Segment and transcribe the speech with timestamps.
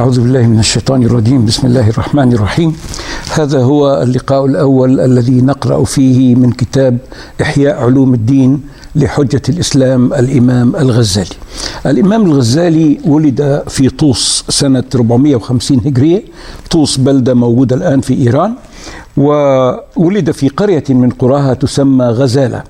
[0.00, 1.44] أعوذ بالله من الشيطان الرجيم.
[1.44, 2.76] بسم الله الرحمن الرحيم.
[3.36, 6.98] هذا هو اللقاء الأول الذي نقرأ فيه من كتاب
[7.42, 8.60] إحياء علوم الدين
[8.96, 11.36] لحجة الإسلام الإمام الغزالي.
[11.86, 16.22] الإمام الغزالي ولد في طوس سنة 450 هجرية.
[16.70, 18.52] طوس بلدة موجودة الآن في إيران
[19.16, 22.62] وولد في قرية من قراها تسمى غزالة.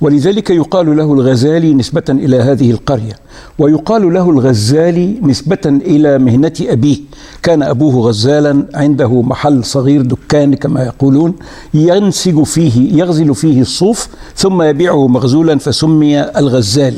[0.00, 3.12] ولذلك يقال له الغزالي نسبة إلى هذه القرية
[3.58, 6.96] ويقال له الغزالي نسبة إلى مهنة أبيه.
[7.42, 11.34] كان أبوه غزالا عنده محل صغير دكان كما يقولون
[11.74, 16.94] ينسج فيه يغزل فيه الصوف ثم يبيعه مغزولا فسمي الغزال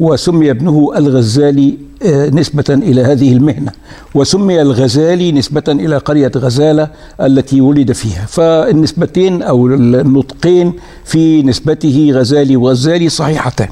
[0.00, 1.78] وسمي ابنه الغزالي
[2.10, 3.72] نسبة إلى هذه المهنة.
[4.14, 6.88] وسمي الغزالي نسبة إلى قرية غزالة
[7.20, 8.26] التي ولد فيها.
[8.26, 10.72] فالنسبتين أو النطقين
[11.04, 13.68] في نسبته غزالي وغزالي صحيحتان.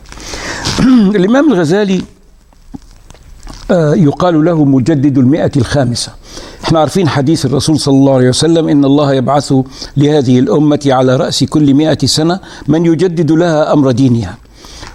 [1.19, 2.03] الإمام الغزالي
[3.71, 6.13] آه، يقال له مجدد المئة الخامسة.
[6.65, 9.55] إحنا عارفين حديث الرسول صلى الله عليه وسلم إن الله يبعث
[9.97, 14.50] لهذه الأمة على رأس كل مئة سنة من يجدد لها أمر دينها.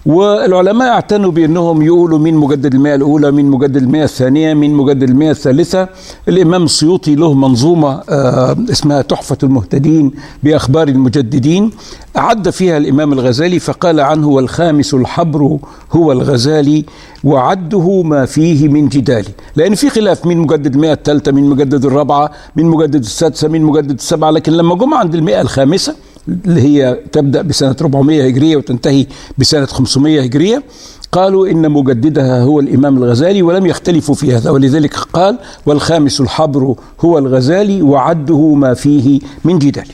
[0.05, 5.31] والعلماء اعتنوا بأنهم يقولوا مين مجدد المئة الأولى مين مجدد المئة الثانية مين مجدد المئة
[5.31, 5.87] الثالثة.
[6.27, 10.11] الإمام السيوطي له منظومة آه اسمها تحفة المهتدين
[10.43, 11.71] بأخبار المجددين.
[12.15, 15.57] عد فيها الإمام الغزالي فقال عنه والخامس الحبر
[15.91, 16.85] هو الغزالي
[17.23, 19.25] وعده ما فيه من جدال.
[19.55, 23.91] لأن في خلاف مين مجدد المئة الثالثة مين مجدد الرابعة مين مجدد السادسة مين مجدد
[23.91, 25.95] السبعة لكن لما جم عند المئة الخامسة
[26.27, 29.05] اللي هي تبدأ بسنة 400 هجرية وتنتهي
[29.37, 30.63] بسنة 500 هجرية.
[31.11, 37.17] قالوا إن مجددها هو الإمام الغزالي ولم يختلفوا في هذا ولذلك قال والخامس الحبر هو
[37.17, 39.87] الغزالي وعده ما فيه من جدال.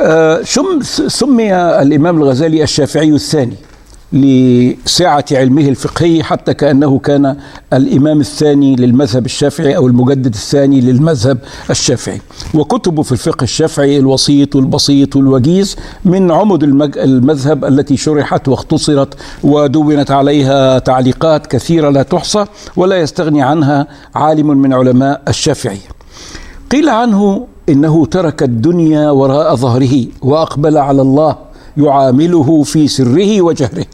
[0.00, 0.42] آه
[1.08, 3.56] سمي الإمام الغزالي الشافعي الثاني.
[4.14, 7.36] لسعة علمه الفقهي حتى كأنه كان
[7.72, 11.38] الإمام الثاني للمذهب الشافعي أو المجدد الثاني للمذهب
[11.70, 12.20] الشافعي.
[12.54, 16.62] وكتبه في الفقه الشافعي الوسيط والبسيط والوجيز من عمد
[16.96, 19.14] المذهب التي شرحت واختصرت
[19.44, 22.44] ودونت عليها تعليقات كثيرة لا تحصى
[22.76, 25.88] ولا يستغني عنها عالم من علماء الشافعية
[26.70, 31.36] قيل عنه إنه ترك الدنيا وراء ظهره وأقبل على الله
[31.76, 33.86] يعامله في سره وجهره.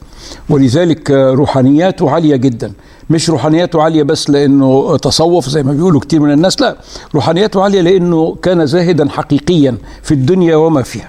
[0.48, 2.72] ولذلك روحانياته عالية جدا.
[3.10, 6.76] مش روحانياته عالية بس لأنه تصوف زي ما بيقولوا كتير من الناس لا
[7.14, 11.08] روحانياته عالية لأنه كان زاهدا حقيقيا في الدنيا وما فيها.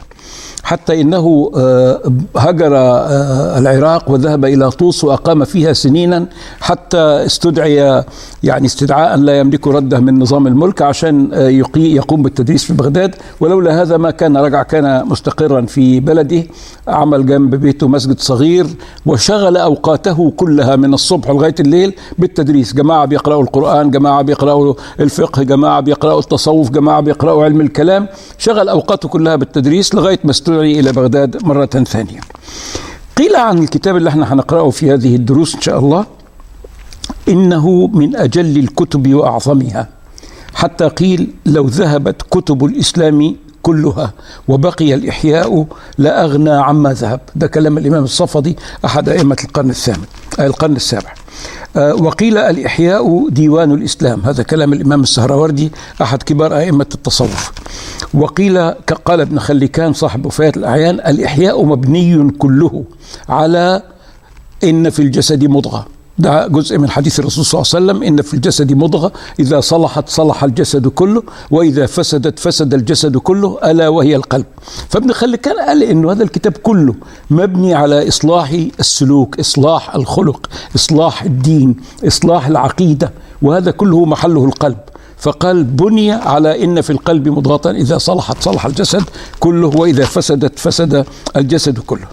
[0.71, 2.01] حتى إنه آه،
[2.37, 6.25] هجر آه، العراق وذهب إلى طوس وأقام فيها سنينا
[6.59, 8.03] حتى استدعي
[8.43, 13.15] يعني استدعاء لا يملك ردة من نظام الملك عشان آه، يقوم بالتدريس في بغداد.
[13.39, 16.43] ولولا هذا ما كان رجع كان مستقرا في بلده
[16.88, 18.65] عمل جنب بيته مسجد صغير
[19.05, 22.73] وشغل أوقاته كلها من الصبح لغاية الليل بالتدريس.
[22.73, 28.07] جماعة بيقرأوا القرآن جماعة بيقرأوا الفقه جماعة بيقرأوا التصوف جماعة بيقرأوا علم الكلام.
[28.38, 32.19] شغل أوقاته كلها بالتدريس لغاية ما استدعي إلى بغداد مرة ثانية.
[33.17, 36.05] قيل عن الكتاب اللي إحنا هنقراه في هذه الدروس إن شاء الله
[37.29, 39.88] إنه من أجل الكتب وأعظمها.
[40.53, 44.13] حتى قيل لو ذهبت كتب الإسلام كلها
[44.47, 45.66] وبقي الإحياء
[45.97, 47.19] لأغنى عما ذهب.
[47.35, 50.05] ده كلام الإمام الصفدي أحد أئمة القرن الثامن
[50.39, 51.13] آه، القرن السابع.
[51.75, 54.21] آه، وقيل الإحياء ديوان الإسلام.
[54.21, 55.71] هذا كلام الإمام السهروردي
[56.01, 57.51] أحد كبار أئمة التصوف.
[58.13, 58.57] وقيل
[59.05, 62.83] قال ابن خليكان صاحب وفاة الأعيان الإحياء مبني كله
[63.29, 63.81] على
[64.63, 65.85] إن في الجسد مضغة.
[66.17, 70.09] ده جزء من حديث الرسول صلى الله عليه وسلم إن في الجسد مضغة إذا صلحت
[70.09, 74.45] صلح الجسد كله وإذا فسدت فسد الجسد كله ألا وهي القلب.
[74.89, 76.95] فابن خلكان قال إنه هذا الكتاب كله
[77.29, 81.75] مبني على إصلاح السلوك إصلاح الخلق إصلاح الدين
[82.07, 83.11] إصلاح العقيدة
[83.41, 84.77] وهذا كله محله القلب.
[85.21, 89.03] فقال بني على إن في القلب مضغة إذا صلحت صلح الجسد
[89.39, 91.05] كله وإذا فسدت فسد
[91.35, 92.07] الجسد كله.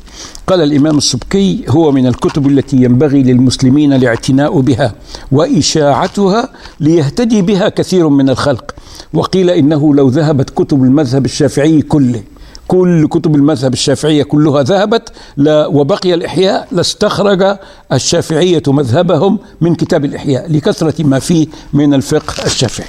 [0.47, 4.95] قال الإمام السبكي هو من الكتب التي ينبغي للمسلمين الاعتناء بها
[5.33, 6.49] وإشاعتها
[6.81, 8.75] ليهتدي بها كثير من الخلق.
[9.13, 12.23] وقيل إنه لو ذهبت كتب المذهب الشافعي كله
[12.69, 15.13] كل كتب المذهب الشافعية كلها ذهبت
[15.49, 17.57] وبقي الإحياء لاستخرج
[17.93, 22.89] الشافعية مذهبهم من كتاب الإحياء لكثرة ما فيه من الفقه الشافعي.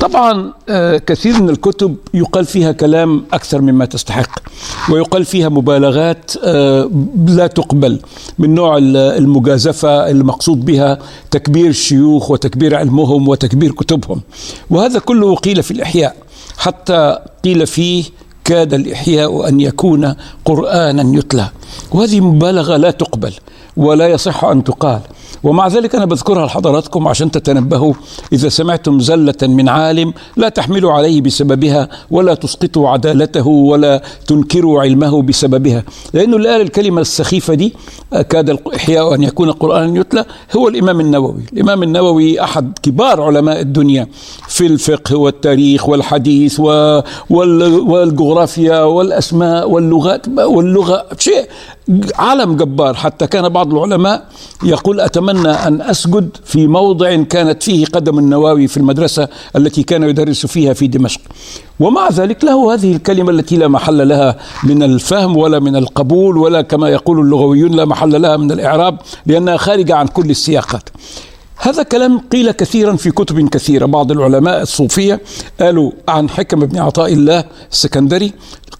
[0.00, 4.30] طبعا آه، كثير من الكتب يقال فيها كلام أكثر مما تستحق
[4.90, 6.90] ويقال فيها مبالغات آه،
[7.26, 8.00] لا تقبل
[8.38, 10.98] من نوع المجازفة المقصود بها
[11.30, 14.20] تكبير الشيوخ وتكبير علمهم وتكبير كتبهم.
[14.70, 16.16] وهذا كله قيل في الإحياء
[16.58, 18.04] حتى قيل فيه
[18.48, 20.14] كاد الإحياء أن يكون
[20.44, 21.48] قرآنا يتلى.
[21.92, 23.34] وهذه مبالغة لا تقبل
[23.76, 25.00] ولا يصح أن تقال.
[25.42, 27.94] ومع ذلك أنا بذكرها لحضراتكم عشان تتنبهوا.
[28.32, 35.22] إذا سمعتم زلة من عالم لا تحملوا عليه بسببها ولا تسقطوا عدالته ولا تنكروا علمه
[35.22, 35.84] بسببها.
[36.12, 37.74] لأنه اللي قال الكلمة السخيفة دي
[38.28, 40.24] كاد الإحياء أن يكون قرآنا يتلى
[40.56, 41.42] هو الإمام النووي.
[41.52, 44.08] الإمام النووي أحد كبار علماء الدنيا
[44.48, 46.60] في الفقه والتاريخ والحديث
[47.30, 51.46] والجغرافيا والأسماء واللغات واللغة شيء
[52.14, 52.94] عالم جبار.
[52.94, 54.26] حتى كان بعض العلماء
[54.64, 60.46] يقول أتمنى أن أسجد في موضع كانت فيه قدم النواوي في المدرسة التي كان يدرس
[60.46, 61.20] فيها في دمشق.
[61.80, 66.62] ومع ذلك له هذه الكلمة التي لا محل لها من الفهم ولا من القبول ولا
[66.62, 70.88] كما يقول اللغويون لا محل لها من الإعراب لأنها خارجة عن كل السياقات.
[71.60, 73.86] هذا كلام قيل كثيرا في كتب كثيرة.
[73.86, 75.20] بعض العلماء الصوفية
[75.60, 78.32] قالوا عن حكم بن عطاء الله السكندري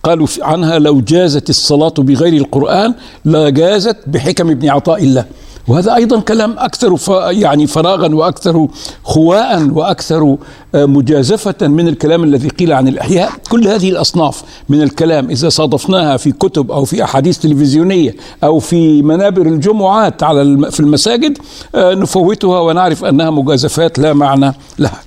[0.03, 2.95] قالوا عنها لو جازت الصلاة بغير القرآن
[3.25, 5.25] لجازت بحكم ابن عطاء الله.
[5.69, 6.99] وهذا أيضا كلام أكثر
[7.31, 8.69] يعني فراغا وأكثر
[9.05, 10.37] خواء وأكثر
[10.75, 13.31] آه، مجازفة من الكلام الذي قيل عن الأحياء.
[13.51, 19.03] كل هذه الأصناف من الكلام إذا صادفناها في كتب أو في أحاديث تلفزيونية أو في
[19.03, 21.39] منابر الجمعات على في المساجد
[21.75, 25.01] آه، نفوتها ونعرف أنها مجازفات لا معنى لها.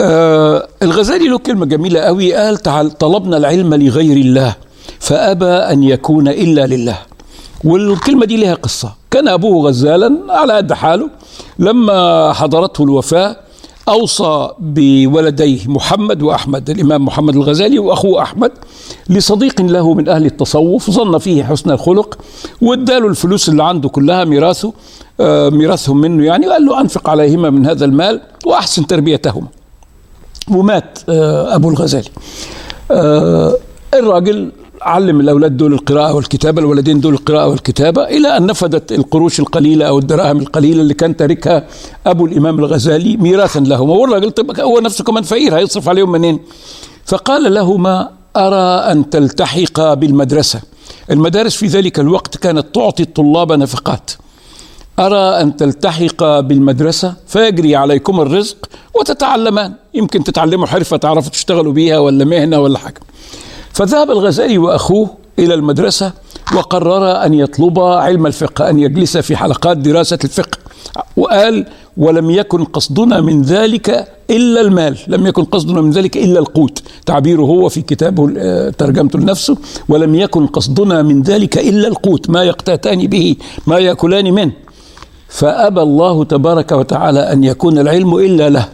[0.00, 2.34] آه الغزالي له كلمة جميلة قوي.
[2.34, 4.54] قال تعال طلبنا العلم لغير الله
[5.00, 6.98] فأبى أن يكون إلا لله.
[7.64, 9.05] والكلمة دي لها قصة.
[9.16, 11.10] كان أبوه غزالا على قد حاله.
[11.58, 13.36] لما حضرته الوفاة
[13.88, 18.52] أوصى بولديه محمد وأحمد الإمام محمد الغزالي وأخوه أحمد
[19.08, 22.18] لصديق له من أهل التصوف ظن فيه حسن الخلق
[22.62, 24.72] واداله الفلوس اللي عنده كلها ميراثه
[25.20, 29.46] آه ميراثهم منه يعني وقال له أنفق عليهما من هذا المال وأحسن تربيتهما.
[30.50, 32.08] ومات آه أبو الغزالي.
[32.90, 33.56] آه
[33.94, 34.52] الراجل
[34.86, 39.98] علم الأولاد دول القراءة والكتابة الولدين دول القراءة والكتابة إلى أن نفدت القروش القليلة أو
[39.98, 41.66] الدراهم القليلة اللي كان تاركها
[42.06, 43.94] أبو الإمام الغزالي ميراثا لهما.
[43.94, 46.40] والراجل طب هو نفسه كمان فقير هيصرف عليهم منين؟
[47.04, 50.60] فقال لهما أرى أن تلتحقا بالمدرسة.
[51.10, 54.10] المدارس في ذلك الوقت كانت تعطي الطلاب نفقات.
[54.98, 58.56] أرى أن تلتحق بالمدرسة فيجري عليكم الرزق
[58.94, 59.72] وتتعلمان.
[59.94, 63.00] يمكن تتعلموا حرفة تعرفوا تشتغلوا بيها ولا مهنة ولا حاجة.
[63.76, 65.08] فذهب الغزالي وأخوه
[65.38, 66.12] إلى المدرسة
[66.56, 70.58] وقرر أن يطلب علم الفقه أن يجلس في حلقات دراسة الفقه.
[71.16, 76.82] وقال ولم يكن قصدنا من ذلك إلا المال لم يكن قصدنا من ذلك إلا القوت.
[77.06, 79.56] تعبيره هو في كتابه آه، ترجمته لنفسه
[79.88, 83.36] ولم يكن قصدنا من ذلك إلا القوت ما يقتاتان به
[83.66, 84.52] ما يأكلان منه.
[85.28, 88.68] فأبى الله تبارك وتعالى أن يكون العلم إلا له.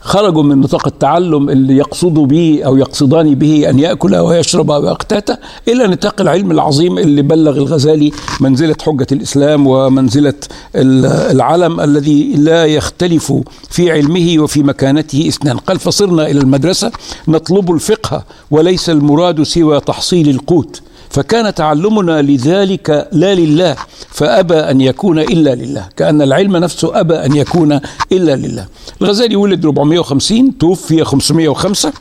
[0.00, 5.30] خرجوا من نطاق التعلم اللي يقصدوا به أو يقصدان به أن ياكل ويشرب ويقتات
[5.68, 10.34] إلى نطاق العلم العظيم اللي بلغ الغزالي منزلة حجة الإسلام ومنزلة
[10.74, 13.32] العلم الذي لا يختلف
[13.70, 15.56] في علمه وفي مكانته إثنان.
[15.56, 16.92] قال فصرنا إلى المدرسة
[17.28, 20.82] نطلب الفقه وليس المراد سوى تحصيل القوت.
[21.18, 23.76] فكان تعلمنا لذلك لا لله
[24.08, 27.80] فأبى أن يكون إلا لله كأن العلم نفسه أبى أن يكون
[28.12, 28.66] إلا لله.
[29.02, 31.92] الغزالي ولد 450 توفي 505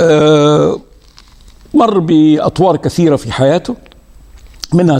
[0.00, 0.80] آه
[1.74, 3.74] مر بأطوار كثيرة في حياته.
[4.72, 4.98] منها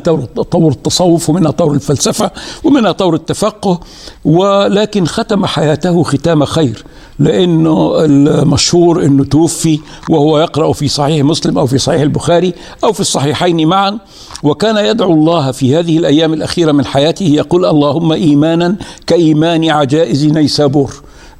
[0.51, 2.31] طور التصوف ومنها طور الفلسفة
[2.65, 3.81] ومنها طور التفقه
[4.25, 6.85] ولكن ختم حياته ختام خير
[7.19, 9.79] لأنه المشهور أنه توفي
[10.11, 13.99] وهو يقرأ في صحيح مسلم أو في صحيح البخاري أو في الصحيحين معا.
[14.43, 18.77] وكان يدعو الله في هذه الأيام الأخيرة من حياته يقول اللهم إيمانا
[19.07, 20.95] كإيمان عجائز نيسابور.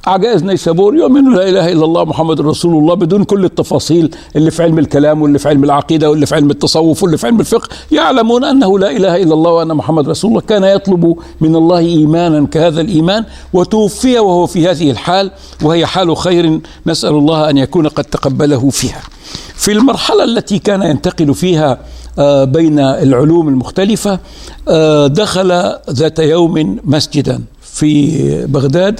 [0.05, 4.63] عجائز نيسابور يؤمنوا لا إله إلا الله محمد رسول الله بدون كل التفاصيل اللي في
[4.63, 8.43] علم الكلام واللي في علم العقيدة واللي في علم التصوف واللي في علم الفقه يعلمون
[8.43, 12.81] أنه لا إله إلا الله وأن محمد رسول الله كان يطلب من الله إيمانا كهذا
[12.81, 15.31] الإيمان وتوفي وهو في هذه الحال
[15.63, 19.01] وهي حال خير نسأل الله أن يكون قد تقبله فيها.
[19.55, 21.77] في المرحلة التي كان ينتقل فيها
[22.19, 24.19] آه، بين العلوم المختلفة
[24.67, 27.41] آه، دخل ذات يوم مسجدا
[27.77, 28.99] في بغداد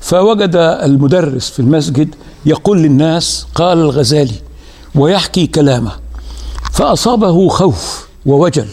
[0.00, 2.14] فوجد المدرس في المسجد
[2.46, 4.34] يقول للناس قال الغزالي
[4.94, 5.92] ويحكي كلامه
[6.72, 8.66] فأصابه خوف ووجل.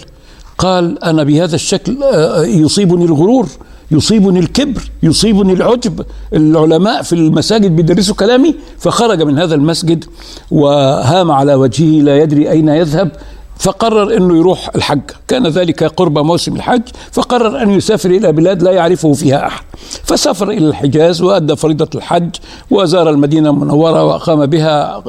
[0.57, 3.47] قال أنا بهذا الشكل آه، يصيبني الغرور
[3.91, 6.05] يصيبني الكبر يصيبني العجب.
[6.33, 10.05] العلماء في المساجد بيدرسوا كلامي فخرج من هذا المسجد
[10.51, 13.11] وهام على وجهه لا يدري أين يذهب.
[13.57, 15.01] فقرر إنه يروح الحج.
[15.27, 16.81] كان ذلك قرب موسم الحج
[17.11, 19.63] فقرر أن يسافر إلى بلاد لا يعرفه فيها أحد.
[20.03, 22.29] فسافر إلى الحجاز وأدى فريضة الحج
[22.71, 25.03] وزار المدينة المنورة وأقام بها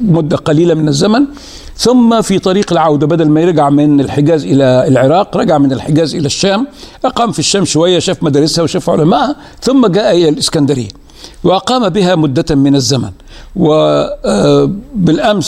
[0.00, 1.24] مدة قليلة من الزمن.
[1.76, 6.26] ثم في طريق العودة بدل ما يرجع من الحجاز إلى العراق رجع من الحجاز إلى
[6.26, 6.66] الشام.
[7.04, 10.88] أقام في الشام شوية شاف مدارسها وشاف علمائها ثم جاء إلى الإسكندرية
[11.44, 13.10] وأقام بها مدة من الزمن.
[13.56, 15.44] وبالأمس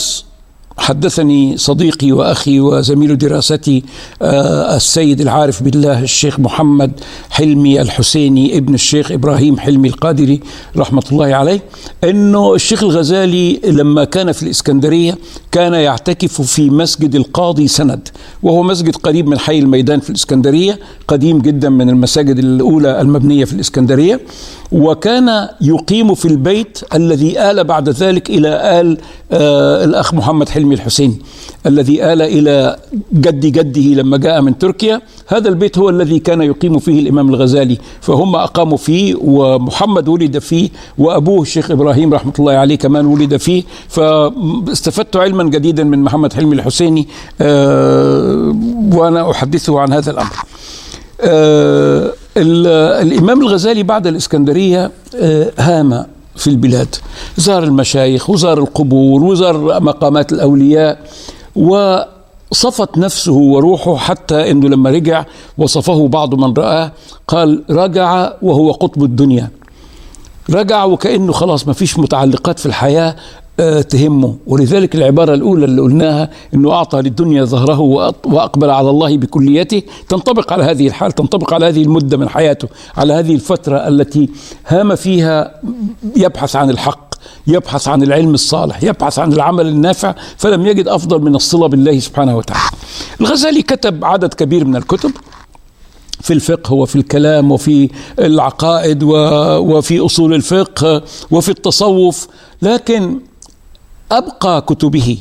[0.77, 3.83] حدثني صديقي وأخي وزميل دراستي
[4.21, 6.91] آه، السيد العارف بالله الشيخ محمد
[7.29, 10.39] حلمي الحسيني ابن الشيخ إبراهيم حلمي القادري
[10.77, 11.59] رحمة الله عليه
[12.03, 15.17] إنه الشيخ الغزالي لما كان في الإسكندرية
[15.51, 18.07] كان يعتكف في مسجد القاضي سند
[18.43, 23.53] وهو مسجد قريب من حي الميدان في الإسكندرية قديم جدا من المساجد الأولى المبنية في
[23.53, 24.19] الإسكندرية
[24.71, 28.97] وكان يقيم في البيت الذي آل بعد ذلك إلى آل
[29.31, 31.21] آه الأخ محمد حلمي الحسيني
[31.65, 32.77] الذي آل إلى
[33.13, 35.01] جد جده لما جاء من تركيا.
[35.27, 40.69] هذا البيت هو الذي كان يقيم فيه الإمام الغزالي فهم أقاموا فيه ومحمد ولد فيه
[40.97, 43.63] وأبوه الشيخ إبراهيم رحمة الله عليه كمان ولد فيه.
[43.89, 47.07] فاستفدت علما جديدا من محمد حلمي الحسيني
[47.41, 48.55] آه
[48.93, 50.35] وأنا أحدثه عن هذا الأمر.
[51.21, 52.13] آه
[53.01, 56.05] الإمام الغزالي بعد الإسكندرية آه هام.
[56.37, 56.95] في البلاد.
[57.37, 60.99] زار المشايخ وزار القبور وزار مقامات الأولياء
[61.55, 65.25] وصفت نفسه وروحه حتى أنه لما رجع
[65.57, 66.91] وصفه بعض من رآه
[67.27, 69.49] قال رجع وهو قطب الدنيا.
[70.49, 73.15] رجع وكأنه خلاص ما فيش متعلقات في الحياة
[73.89, 74.35] تهمه.
[74.47, 77.79] ولذلك العبارة الأولى اللي قلناها أنه أعطى للدنيا ظهره
[78.25, 79.81] وأقبل على الله بكليته.
[80.09, 84.29] تنطبق على هذه الحال تنطبق على هذه المدة من حياته على هذه الفترة التي
[84.67, 85.61] هام فيها
[86.15, 87.07] يبحث عن الحق
[87.47, 92.37] يبحث عن العلم الصالح يبحث عن العمل النافع فلم يجد أفضل من الصلة بالله سبحانه
[92.37, 92.69] وتعالى.
[93.21, 95.11] الغزالي كتب عدد كبير من الكتب
[96.21, 102.27] في الفقه وفي الكلام وفي العقائد وفي أصول الفقه وفي التصوف.
[102.61, 103.19] لكن
[104.11, 105.17] أبقى كتبه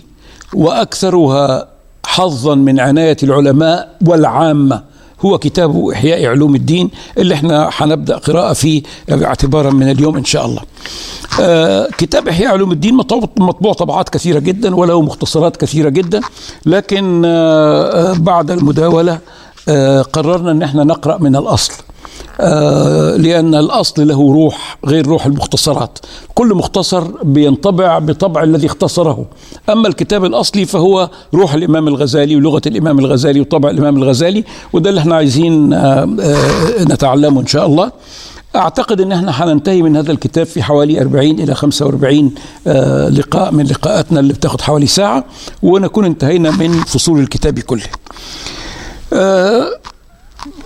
[0.55, 1.69] وأكثرها
[2.07, 4.83] حظا من عناية العلماء والعامة.
[5.21, 10.47] هو كتاب إحياء علوم الدين اللي إحنا هنبدا قراءة فيه اعتبارا من اليوم إن شاء
[10.47, 10.62] الله.
[11.40, 12.95] آه كتاب إحياء علوم الدين
[13.38, 16.21] مطبوع طبعات كثيرة جدا وله مختصرات كثيرة جدا.
[16.66, 19.19] لكن آه بعد المداولة
[19.69, 21.73] آه قررنا إن إحنا نقرأ من الأصل.
[21.73, 21.86] آه
[23.16, 25.99] لأن الأصل له روح غير روح المختصرات.
[26.35, 29.25] كل مختصر بينطبع بطبع الذي اختصره.
[29.70, 35.00] أما الكتاب الأصلي فهو روح الإمام الغزالي ولغة الإمام الغزالي وطبع الإمام الغزالي وده اللي
[35.00, 37.92] إحنا عايزين آه آه نتعلمه إن شاء الله.
[38.56, 42.35] أعتقد أن إحنا حننتهي من هذا الكتاب في حوالي 40 إلى 45
[42.66, 45.25] آه لقاء من لقاءاتنا اللي بتاخد حوالي ساعة
[45.62, 47.82] ونكون انتهينا من فصول الكتاب كله.
[49.12, 49.66] آه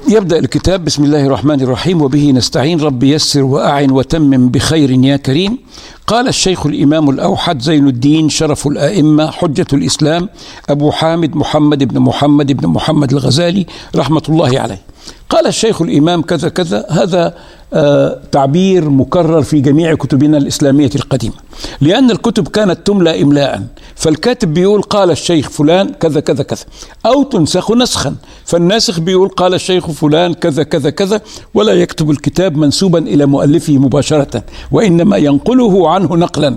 [0.08, 2.80] يبدأ الكتاب بسم الله الرحمن الرحيم وبه نستعين.
[2.80, 5.58] رب يسر وأعن وتمم بخير يا كريم.
[6.06, 10.28] قال الشيخ الإمام الأوحد زين الدين شرف الأئمة حجة الإسلام
[10.68, 14.82] أبو حامد محمد بن محمد بن محمد الغزالي رحمة الله عليه.
[15.30, 17.34] قال الشيخ الإمام كذا كذا هذا
[17.74, 21.34] آه تعبير مكرر في جميع كتبنا الإسلامية القديمة.
[21.80, 23.62] لأن الكتب كانت تملى إملاء
[23.94, 26.64] فالكاتب بيقول قال الشيخ فلان كذا كذا كذا
[27.06, 28.14] أو تنسخ نسخا.
[28.44, 31.20] فالناسخ بيقول قال الشيخ فلان كذا كذا كذا
[31.54, 36.56] ولا يكتب الكتاب منسوبا إلى مؤلفه مباشرة وإنما ينقله عنه نقلا.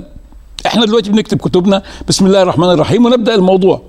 [0.66, 1.84] إحنا دلوقتي بنكتب كتبنا.
[2.08, 3.82] بسم الله الرحمن الرحيم ونبدأ الموضوع.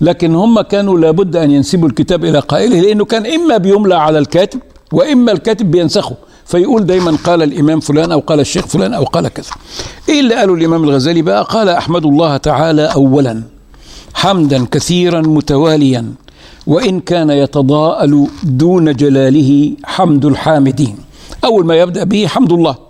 [0.00, 4.60] لكن هم كانوا لابد أن ينسبوا الكتاب إلى قائله لأنه كان إما بيملى على الكاتب
[4.92, 6.16] وإما الكاتب بينسخه.
[6.46, 9.50] فيقول دايما قال الإمام فلان أو قال الشيخ فلان أو قال كذا.
[10.08, 13.42] إيه اللي قاله الإمام الغزالي بقى؟ قال أحمد الله تعالى أولا
[14.14, 16.04] حمدا كثيرا متواليا.
[16.66, 20.96] وإن كان يتضاءل دون جلاله حمد الحامدين.
[21.44, 22.89] أول ما يبدأ به حمد الله.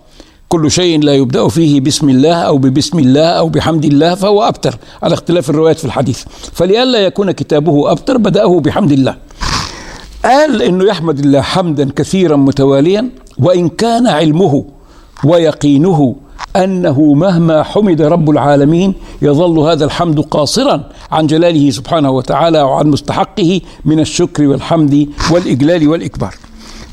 [0.51, 4.75] كل شيء لا يبدأ فيه بسم الله أو ببسم الله أو بحمد الله فهو أبتر.
[5.03, 6.23] على اختلاف الروايات في الحديث.
[6.53, 9.15] فلئلا يكون كتابه أبتر بدأه بحمد الله.
[10.25, 14.65] قال إنه يحمد الله حمدا كثيرا متواليا وإن كان علمه
[15.23, 16.15] ويقينه
[16.55, 23.61] أنه مهما حمد رب العالمين يظل هذا الحمد قاصرا عن جلاله سبحانه وتعالى وعن مستحقه
[23.85, 26.35] من الشكر والحمد والإجلال والإكبار.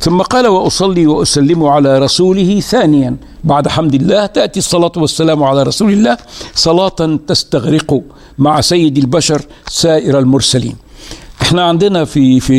[0.00, 5.92] ثم قال وأصلي وأسلم على رسوله ثانيا بعد حمد الله تأتي الصلاة والسلام على رسول
[5.92, 6.16] الله
[6.54, 7.90] صلاة تستغرق
[8.38, 10.76] مع سيد البشر سائر المرسلين.
[11.42, 12.58] إحنا عندنا في في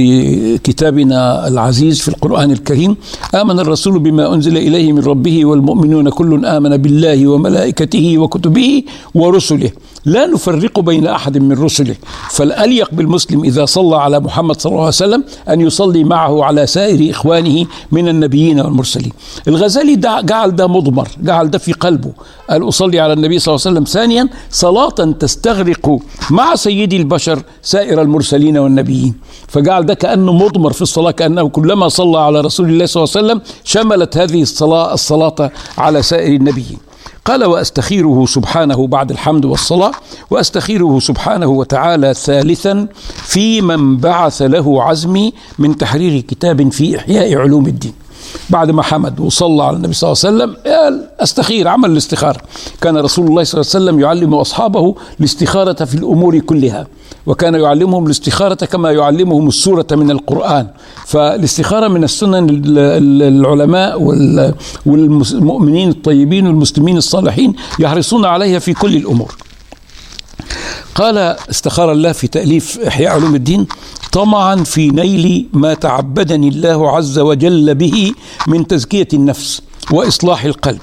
[0.57, 2.97] كتابنا العزيز في القرآن الكريم
[3.35, 8.83] آمن الرسول بما أنزل إليه من ربه والمؤمنون كل آمن بالله وملائكته وكتبه
[9.15, 9.71] ورسله
[10.09, 11.95] لا نفرق بين أحد من رسله.
[12.29, 17.11] فالأليق بالمسلم إذا صلى على محمد صلى الله عليه وسلم أن يصلي معه على سائر
[17.11, 19.11] إخوانه من النبيين والمرسلين.
[19.47, 19.95] الغزالي
[20.29, 22.11] جعل ده مضمر جعل ده في قلبه.
[22.49, 25.99] قال أصلي على النبي صلى الله عليه وسلم ثانيا صلاة تستغرق
[26.29, 29.13] مع سيد البشر سائر المرسلين والنبيين.
[29.47, 33.25] فجعل ده كأنه مضمر في الصلاة كأنه كلما صلى على رسول الله صلى الله عليه
[33.25, 36.77] وسلم شملت هذه الصلاة الصلاة على سائر النبيين.
[37.29, 39.91] قال وأستخيره سبحانه بعد الحمد والصلاة
[40.29, 47.67] وأستخيره سبحانه وتعالى ثالثا في من بعث له عزمي من تحرير كتاب في إحياء علوم
[47.67, 47.93] الدين.
[48.49, 52.41] بعد ما حمد وصلى على النبي صلى الله عليه وسلم قال أستخير عمل الاستخارة.
[52.81, 56.87] كان رسول الله صلى الله عليه وسلم يعلم أصحابه الاستخارة في الأمور كلها.
[57.29, 60.67] وكان يعلمهم الاستخارة كما يعلمهم السورة من القرآن.
[61.05, 62.61] فالاستخارة من السنن
[63.21, 64.01] العلماء
[64.85, 69.35] والمؤمنين الطيبين والمسلمين الصالحين يحرصون عليها في كل الأمور.
[70.95, 73.67] قال استخار الله في تأليف إحياء علوم الدين
[74.11, 78.13] طمعا في نيل ما تعبدني الله عز وجل به
[78.47, 80.81] من تزكية النفس وإصلاح القلب.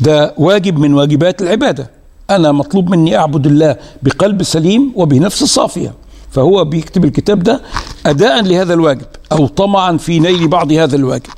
[0.00, 1.99] ده واجب من واجبات العبادة.
[2.30, 5.94] أنا مطلوب مني أعبد الله بقلب سليم وبنفس صافية.
[6.30, 7.60] فهو بيكتب الكتاب ده
[8.06, 11.30] أداء لهذا الواجب أو طمعا في نيل بعض هذا الواجب.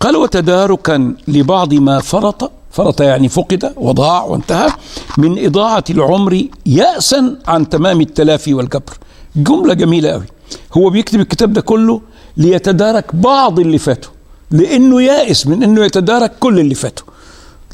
[0.00, 2.50] قال وتداركا لبعض ما فرط.
[2.70, 4.68] فرط يعني فقد وضاع وانتهى.
[5.18, 8.92] من إضاعة العمر يأسا عن تمام التلافي والجبر
[9.36, 10.24] جملة جميلة قوي
[10.76, 12.00] هو بيكتب الكتاب ده كله
[12.36, 14.08] ليتدارك بعض اللي فاته
[14.50, 17.02] لأنه يائس من أنه يتدارك كل اللي فاته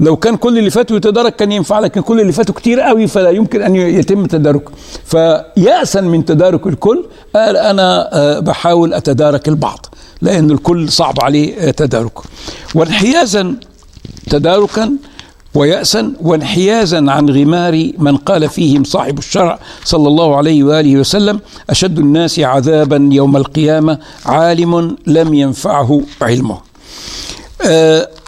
[0.03, 3.31] لو كان كل اللي فاته يتدارك كان ينفع لكن كل اللي فاته كتير قوي فلا
[3.31, 4.73] يمكن أن يتم تداركه.
[5.05, 7.05] فيأسا من تدارك الكل
[7.35, 9.87] قال أنا آه، بحاول أتدارك البعض
[10.23, 12.23] لأن الكل صعب عليه آه، تداركه.
[12.75, 13.57] وانحيازا
[14.31, 14.93] تداركا
[15.55, 21.41] ويأسا وانحيازا عن غمار من قال فيهم صاحب الشرع صلى الله عليه وآله وسلم
[21.71, 26.72] أشد الناس عذابا يوم القيامة عالم لم ينفعه علمه.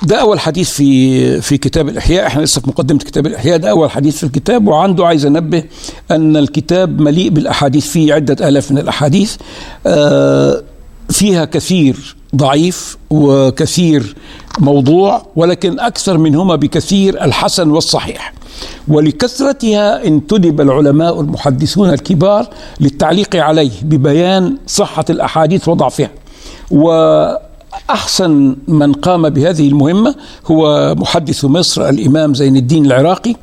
[0.02, 2.26] ده أول حديث في في كتاب الإحياء.
[2.26, 3.56] إحنا لسه في مقدمة كتاب الإحياء.
[3.56, 5.64] ده أول حديث في الكتاب وعنده عايز انبه
[6.10, 9.36] أن الكتاب مليء بالأحاديث فيه عدة آلاف من الأحاديث.
[9.86, 10.62] آه،
[11.10, 14.16] فيها كثير ضعيف وكثير
[14.58, 18.32] موضوع ولكن أكثر منهما بكثير الحسن والصحيح.
[18.88, 22.48] ولكثرتها انتدب العلماء المحدثون الكبار
[22.80, 26.11] للتعليق عليه ببيان صحة الأحاديث وضعفها.
[26.70, 26.90] و
[27.90, 30.14] أحسن من قام بهذه المهمة
[30.47, 33.35] هو محدث مصر الإمام زين الدين العراقي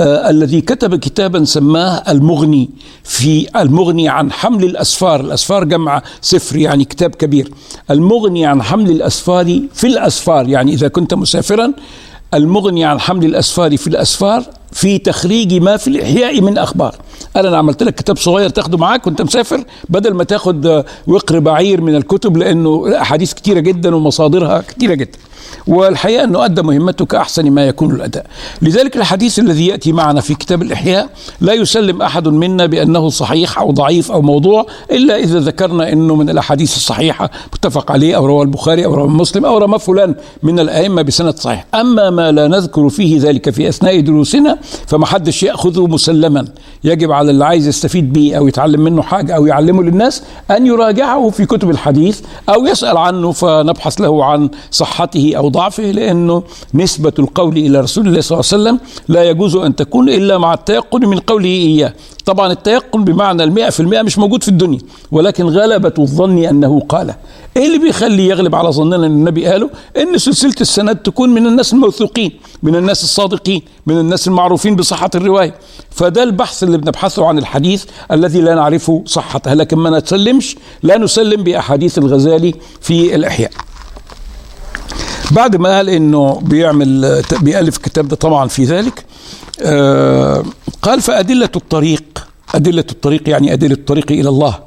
[0.00, 2.70] آه الذي كتب كتابا سماه المغني
[3.04, 7.52] في المغني عن حمل الأسفار، الأسفار جمع سفر يعني كتاب كبير.
[7.90, 11.72] المغني عن حمل الأسفار في الأسفار يعني إذا كنت مسافرا
[12.34, 14.44] المغني عن حمل الأسفار في الأسفار
[14.78, 16.94] في تخريج ما في الاحياء من أخبار.
[17.36, 21.96] أنا عملت لك كتاب صغير تاخده معاك وأنت مسافر بدل ما تاخد وقر بعير من
[21.96, 25.18] الكتب لأنه أحاديث كتيرة جدا ومصادرها كتيرة جدا.
[25.66, 28.26] والحقيقة أنه أدى مهمته كاحسن ما يكون الأداء.
[28.62, 31.08] لذلك الحديث الذي يأتي معنا في كتاب الإحياء
[31.40, 36.30] لا يسلم أحد منا بأنه صحيح أو ضعيف أو موضوع إلا إذا ذكرنا أنه من
[36.30, 41.02] الأحاديث الصحيحة متفق عليه أو رواه البخاري أو رواه مسلم أو رواه فلان من الأئمة
[41.02, 41.66] بسند صحيح.
[41.74, 46.48] أما ما لا نذكر فيه ذلك في أثناء دروسنا فما حدش يأخذه مسلما.
[46.84, 51.30] يجب على اللي عايز يستفيد به أو يتعلم منه حاجة أو يعلمه للناس أن يراجعه
[51.30, 56.42] في كتب الحديث أو يسأل عنه فنبحث له عن صحته أو ضعفه لأنه
[56.74, 60.54] نسبة القول إلى رسول الله صلى الله عليه وسلم لا يجوز أن تكون إلا مع
[60.54, 61.92] التيقن من قوله إياه.
[62.26, 64.78] طبعا التيقن بمعنى المئة في المئة مش موجود في الدنيا
[65.12, 67.14] ولكن غلبة الظن أنه قاله.
[67.58, 71.72] إيه اللي بيخلي يغلب على ظننا أن النبي قاله؟ إن سلسلة السند تكون من الناس
[71.72, 75.54] الموثوقين من الناس الصادقين من الناس المعروفين بصحة الرواية.
[75.90, 81.42] فده البحث اللي بنبحثه عن الحديث الذي لا نعرف صحته لكن ما نسلمش لا نسلم
[81.42, 83.50] بأحاديث الغزالي في الإحياء.
[85.30, 89.04] بعد ما قال إنه بيعمل بيألف الكتاب ده طبعا في ذلك
[89.62, 90.44] آه
[90.82, 92.04] قال فأدلة الطريق
[92.54, 94.58] أدلة الطريق يعني أدلة الطريق إلى الله.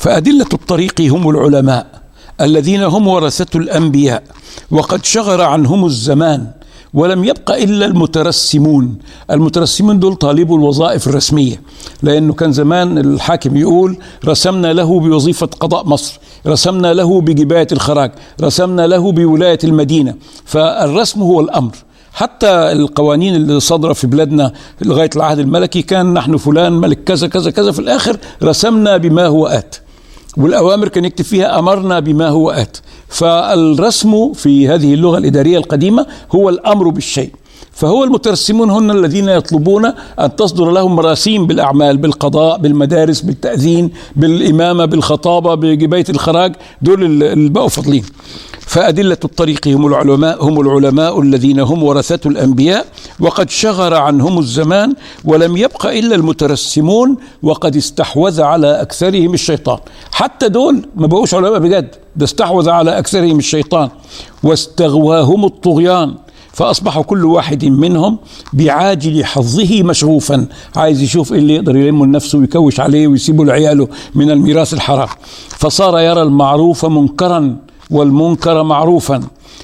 [0.00, 2.01] فأدلة الطريق هم العلماء.
[2.40, 4.22] الذين هم ورثة الأنبياء
[4.70, 6.46] وقد شغر عنهم الزمان
[6.94, 8.98] ولم يبق إلا المترسمون.
[9.30, 11.62] المترسمون دول طالبوا الوظائف الرسمية
[12.02, 18.86] لأنه كان زمان الحاكم يقول رسمنا له بوظيفة قضاء مصر رسمنا له بجباية الخراج رسمنا
[18.86, 20.14] له بولاية المدينة.
[20.44, 21.72] فالرسم هو الأمر.
[22.14, 27.50] حتى القوانين اللي صادرة في بلادنا لغاية العهد الملكي كان نحن فلان ملك كذا كذا
[27.50, 29.76] كذا في الآخر رسمنا بما هو آت.
[30.36, 32.76] والأوامر كان يكتب فيها أمرنا بما هو آت.
[33.08, 37.30] فالرسم في هذه اللغة الإدارية القديمة هو الأمر بالشيء.
[37.72, 39.84] فهو المترسمون هن الذين يطلبون
[40.20, 47.68] أن تصدر لهم مراسيم بالأعمال بالقضاء بالمدارس بالتأذين بالإمامة بالخطابة بجباية الخراج دول اللي بقوا
[47.68, 48.04] فاضلين.
[48.60, 52.86] فأدلة الطريق هم العلماء هم العلماء الذين هم ورثة الأنبياء
[53.20, 59.78] وقد شغر عنهم الزمان ولم يبق إلا المترسمون وقد استحوذ على أكثرهم الشيطان.
[60.12, 63.88] حتى دول ما بقوش علماء بجد ده استحوذ على أكثرهم الشيطان.
[64.42, 66.14] واستغواهم الطغيان.
[66.52, 68.18] فأصبح كل واحد منهم
[68.52, 70.46] بعاجل حظه مشغوفا.
[70.76, 75.08] عايز يشوف إيه اللي يقدر يلمه لنفسه ويكوش عليه ويسيبه لعياله من الميراث الحرام.
[75.48, 77.56] فصار يرى المعروف منكرا
[77.90, 79.22] والمنكر معروفا.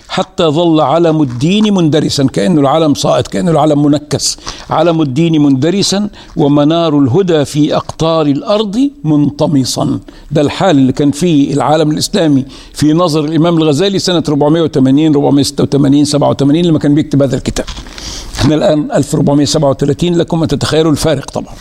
[0.08, 4.38] حتى ظل علم الدين مندرسا كأنه العلم صائد كأنه العلم منكس.
[4.70, 10.00] علم الدين مندرسا ومنار الهدى في أقطار الأرض منطمسا.
[10.30, 12.44] ده الحال اللي كان فيه العالم الإسلامي
[12.74, 17.66] في نظر الإمام الغزالي سنة 480 486 87 لما كان بيكتب هذا الكتاب.
[18.40, 21.54] إحنا الآن 1437 لكم أن تتخيلوا الفارق طبعا.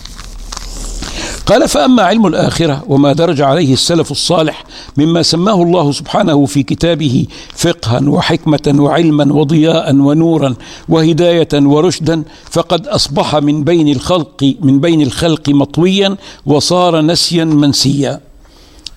[1.47, 4.63] قال فأما علم الآخرة وما درج عليه السلف الصالح
[4.97, 10.55] مما سماه الله سبحانه في كتابه فقها وحكمة وعلما وضياء ونورا
[10.89, 18.19] وهداية ورشدا فقد أصبح من بين الخلق من بين الخلق مطويا وصار نسيا منسيا.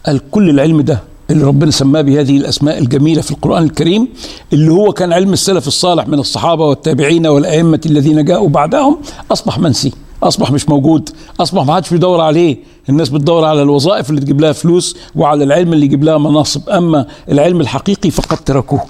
[0.09, 4.09] الكل العلم ده اللي ربنا سماه بهذه الأسماء الجميلة في القرآن الكريم
[4.53, 8.97] اللي هو كان علم السلف الصالح من الصحابة والتابعين والأئمة الذين جاءوا بعدهم
[9.33, 9.93] أصبح منسي.
[10.23, 12.57] أصبح مش موجود أصبح ما حدش بيدور عليه.
[12.89, 17.07] الناس بتدور على الوظائف اللي تجيب لها فلوس وعلى العلم اللي يجيب لها مناصب أما
[17.29, 18.83] العلم الحقيقي فقد تركوه.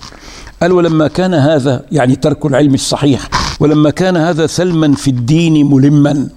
[0.62, 3.28] قال ولما كان هذا يعني ترك العلم الصحيح
[3.60, 6.28] ولما كان هذا سلما في الدين ملما.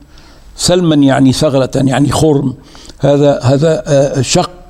[0.55, 2.53] سلما يعني ثغرة يعني خرم.
[2.99, 4.21] هذا هذا آه،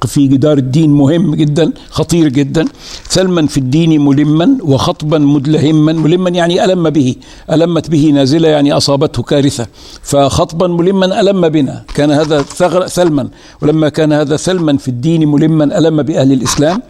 [0.03, 2.65] شق في جدار الدين مهم جدا خطير جدا.
[3.09, 5.93] سلما في الدين ملما وخطبا مدلهما.
[5.93, 7.15] ملما يعني ألم به
[7.51, 9.67] ألمت به نازلة يعني أصابته كارثة.
[10.03, 11.83] فخطبا ملما ألم بنا.
[11.95, 12.43] كان هذا
[12.87, 13.29] سلما.
[13.61, 16.81] ولما كان هذا سلما في الدين ملما ألم بأهل الإسلام.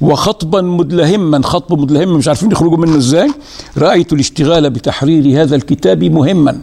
[0.00, 3.30] وخطبا مدلهما خطب مدلهم مش عارفين يخرجوا منه إزاي.
[3.78, 6.62] رأيت الاشتغال بتحرير هذا الكتاب مهما.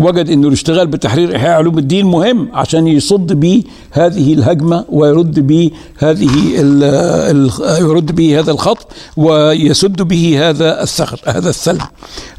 [0.00, 5.70] وجد إنه الاشتغال بتحرير إحياء علوم الدين مهم عشان يصد به هذه الهجمة ويرد به
[5.98, 11.86] هذه ال ال يرد به هذا الخط ويسد به هذا الثغر هذا السلم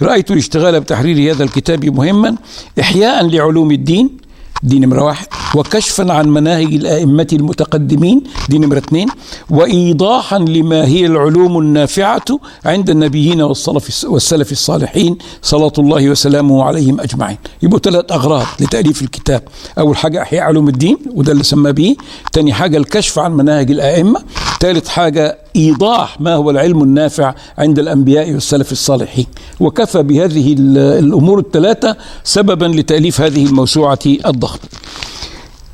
[0.02, 2.36] رأيت الاشتغال بتحرير هذا الكتاب مهما
[2.80, 4.25] احياء لعلوم الدين
[4.64, 5.28] دي نمرة واحد.
[5.56, 9.08] وكشفا عن مناهج الأئمة المتقدمين دي نمرة اثنين
[9.50, 12.26] وإيضاحا لما هي العلوم النافعة
[12.66, 17.38] عند النبيين والسلف, والسلف الصالحين صلاة الله وسلامه عليهم أجمعين.
[17.64, 19.42] يبقوا ثلاث أغراض لتأليف الكتاب.
[19.80, 21.96] أول حاجة إحياء علوم الدين وده اللي سمى به
[22.34, 24.24] ثاني حاجة الكشف عن مناهج الأئمة.
[24.60, 29.26] ثالث حاجة إيضاح ما هو العلم النافع عند الأنبياء والسلف الصالحين.
[29.60, 30.56] وكفى بهذه
[31.00, 34.70] الأمور الثلاثة سببا لتأليف هذه الموسوعة الضخمة.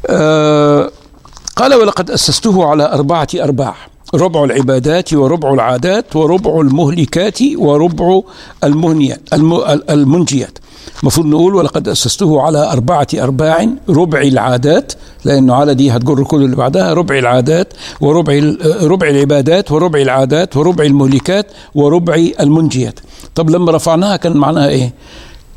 [0.08, 0.92] آه
[1.56, 3.76] قال ولقد أسسته على أربعة أرباع
[4.14, 8.22] ربع العبادات وربع العادات وربع المهلكات وربع
[8.64, 9.22] المهنيات
[9.90, 10.58] المنجيات.
[11.02, 14.94] المفروض نقول ولقد أسسته على أربعة أرباع ربع العادات
[15.26, 18.42] لأنه على دي هتجر كل اللي بعدها ربع العادات وربع
[18.82, 23.00] ربع العبادات وربع العادات وربع المهلكات وربع المنجيات
[23.36, 24.94] طب لما رفعناها كان معناها إيه؟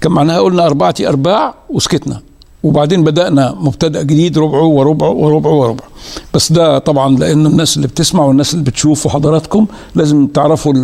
[0.00, 2.20] كان معناها قلنا أربعة أرباع وسكتنا
[2.64, 5.86] وبعدين بدأنا مبتدأ جديد ربعه وربعه وربعه وربعه.
[6.34, 10.74] بس ده طبعا لأنه الناس اللي بتسمع والناس اللي بتشوف وحضراتكم لازم تعرفوا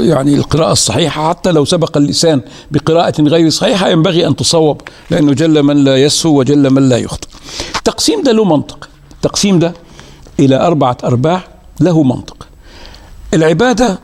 [0.00, 1.28] يعني القراءة الصحيحة.
[1.28, 6.38] حتى لو سبق اللسان بقراءة غير صحيحة ينبغي أن تصوب لأنه جل من لا يسهو
[6.38, 7.28] وجل من لا يخطئ.
[7.76, 8.88] التقسيم ده له منطق.
[9.12, 9.72] التقسيم ده
[10.40, 11.40] إلى أربعة أرباع
[11.80, 12.46] له منطق.
[13.34, 13.98] العبادة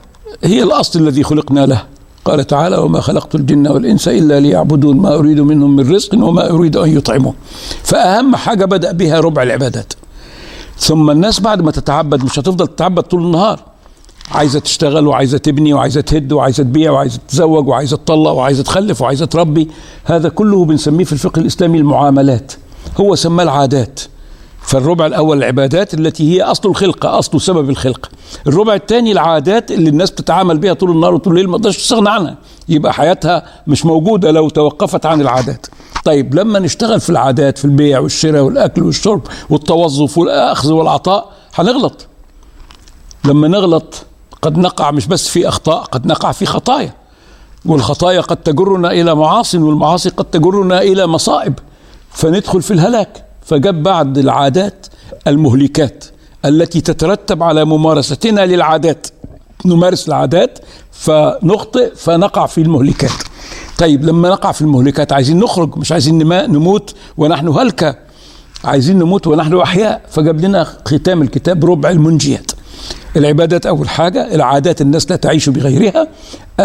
[0.44, 1.82] هي الأصل الذي خلقنا له.
[2.24, 6.76] قال تعالى وما خلقت الجن والإنس إلا ليعبدون ما أريد منهم من رزق وما أريد
[6.76, 7.34] أن يطعمون.
[7.82, 9.92] فأهم حاجة بدأ بها ربع العبادات.
[10.78, 13.60] ثم الناس بعد ما تتعبد مش هتفضل تتعبد طول النهار.
[14.30, 19.26] عايزة تشتغل وعايزة تبني وعايزة تهد وعايزة تبيع وعايزة تتزوج وعايزة تطلق وعايزة تخلف وعايزة
[19.26, 19.68] تربي.
[20.04, 22.52] هذا كله بنسميه في الفقه الإسلامي المعاملات.
[23.00, 24.00] هو سماه العادات.
[24.62, 28.08] فالربع الأول العبادات التي هي أصل الخلقة أصل سبب الخلقة.
[28.46, 32.36] الربع الثاني العادات اللي الناس بتتعامل بها طول النهار وطول الليل ما تقدرش تستغنى عنها.
[32.68, 35.66] يبقى حياتها مش موجودة لو توقفت عن العادات.
[36.04, 42.06] طيب لما نشتغل في العادات في البيع والشراء والأكل والشرب والتوظف والأخذ والعطاء هنغلط.
[43.24, 43.94] لما نغلط
[44.42, 46.94] قد نقع مش بس في أخطاء قد نقع في خطايا.
[47.66, 51.54] والخطايا قد تجرنا إلى معاصي والمعاصي قد تجرنا إلى مصائب.
[52.10, 53.29] فندخل في الهلاك.
[53.50, 54.86] فجاب بعد العادات
[55.26, 56.04] المهلكات
[56.44, 59.06] التي تترتب على ممارستنا للعادات.
[59.66, 60.58] نمارس العادات
[60.92, 63.10] فنخطئ فنقع في المهلكات.
[63.78, 67.96] طيب لما نقع في المهلكات عايزين نخرج مش عايزين نموت ونحن هلكة.
[68.64, 70.02] عايزين نموت ونحن أحياء.
[70.10, 72.50] فجاب لنا ختام الكتاب ربع المنجيات.
[73.16, 76.08] العبادات أول حاجة العادات الناس لا تعيش بغيرها.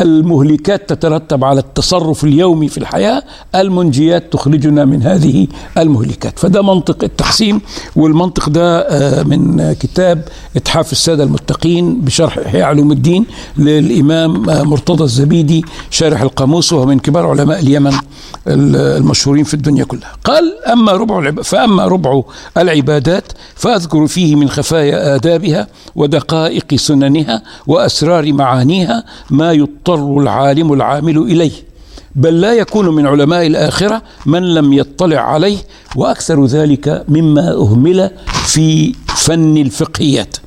[0.02, 3.24] المهلكات تترتب على التصرف اليومي في الحياة
[3.56, 7.62] المنجيات تخرجنا من هذه المهلكات فده منطق التحسين
[7.96, 13.26] والمنطق ده آه، من كتاب إتحاف السادة المتقين بشرح إحياء علوم الدين
[13.58, 17.94] للإمام آه، مرتضى الزبيدي شارح القاموس وهو من كبار علماء اليمن
[18.48, 21.32] المشهورين في الدنيا كلها قال أما ربع.
[21.42, 22.22] فأما ربع
[22.58, 29.52] العبادات فأذكر فيه من خفايا آدابها ودقائق سننها وأسرار معانيها ما
[29.90, 31.52] يضطر العالم العامل إليه
[32.16, 35.58] بل لا يكون من علماء الآخرة من لم يطلع عليه
[35.96, 38.12] وأكثر ذلك مما أهمل
[38.46, 40.38] في فن الفقهيات.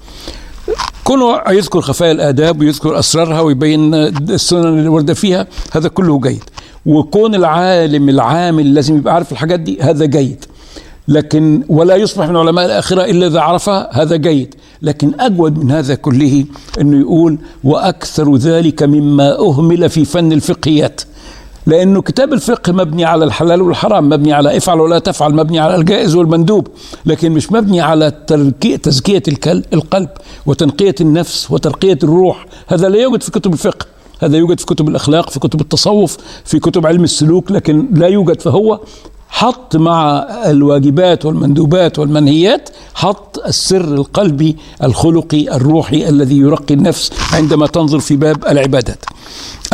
[1.05, 6.44] كونه يذكر خفايا الآداب ويذكر أسرارها ويبين السنن اللي ورد فيها هذا كله جيد.
[6.87, 10.44] وكون العالم العامل لازم يبقى عارف الحاجات دي هذا جيد.
[11.09, 14.55] لكن ولا يصبح من علماء الآخرة إلا إذا عرفها هذا جيد.
[14.82, 16.44] لكن أجود من هذا كله
[16.80, 21.00] أنه يقول وأكثر ذلك مما أهمل في فن الفقهيات.
[21.66, 26.14] لأنه كتاب الفقه مبني على الحلال والحرام مبني على افعل ولا تفعل مبني على الجائز
[26.14, 26.68] والمندوب
[27.06, 28.10] لكن مش مبني على
[28.82, 29.22] تزكية
[29.72, 30.08] القلب
[30.46, 32.46] وتنقية النفس وترقية الروح.
[32.66, 33.86] هذا لا يوجد في كتب الفقه.
[34.20, 38.40] هذا يوجد في كتب الأخلاق في كتب التصوف في كتب علم السلوك لكن لا يوجد.
[38.40, 38.80] فهو
[39.28, 47.98] حط مع الواجبات والمندوبات والمنهيات حط السر القلبي الخلقي الروحي الذي يرقي النفس عندما تنظر
[47.98, 49.04] في باب العبادات.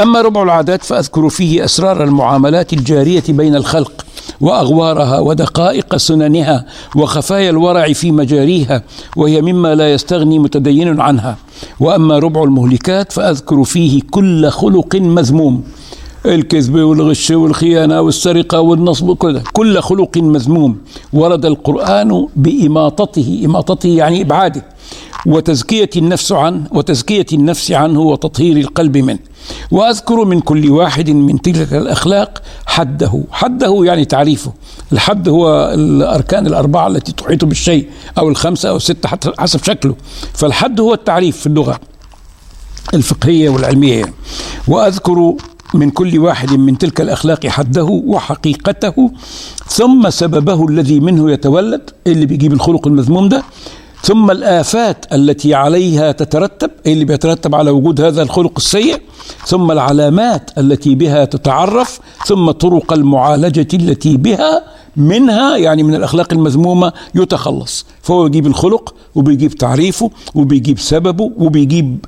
[0.02, 4.04] أما ربع العادات فأذكر فيه أسرار المعاملات الجارية بين الخلق
[4.40, 8.82] وأغوارها ودقائق سننها وخفايا الورع في مجاريها
[9.16, 11.36] وهي مما لا يستغني متدين عنها.
[11.80, 15.64] وأما ربع المهلكات فأذكر فيه كل خلق مذموم.
[16.26, 20.78] الكذب والغش والخيانة والسرقة والنصب كل كل خلق مذموم
[21.12, 24.64] ورد القرآن بإماطته إماطته يعني إبعاده
[25.26, 29.18] وتزكية النفس عنه وتزكية النفس عنه وتطهير القلب منه.
[29.70, 33.24] وأذكر من كل واحد من تلك الأخلاق حده.
[33.30, 34.52] حده يعني تعريفه.
[34.92, 39.08] الحد هو الأركان الأربعة التي تحيط بالشيء أو الخمسة أو الستة
[39.38, 39.94] حسب شكله.
[40.34, 41.80] فالحد هو التعريف في اللغة
[42.94, 44.14] الفقهية والعلمية.
[44.68, 45.34] وأذكر
[45.74, 49.10] من كل واحد من تلك الأخلاق حده وحقيقته
[49.66, 53.42] ثم سببه الذي منه يتولد اللي بيجيب الخلق المذموم ده؟
[54.02, 59.00] ثم الآفات التي عليها تترتب اللي بيترتب على وجود هذا الخلق السيء؟
[59.46, 64.62] ثم العلامات التي بها تتعرف ثم طرق المعالجة التي بها
[64.96, 67.87] منها يعني من الأخلاق المذمومة يتخلص.
[68.04, 71.98] فهو يجيب الخلق وبيجيب تعريفه وبيجيب سببه وبيجيب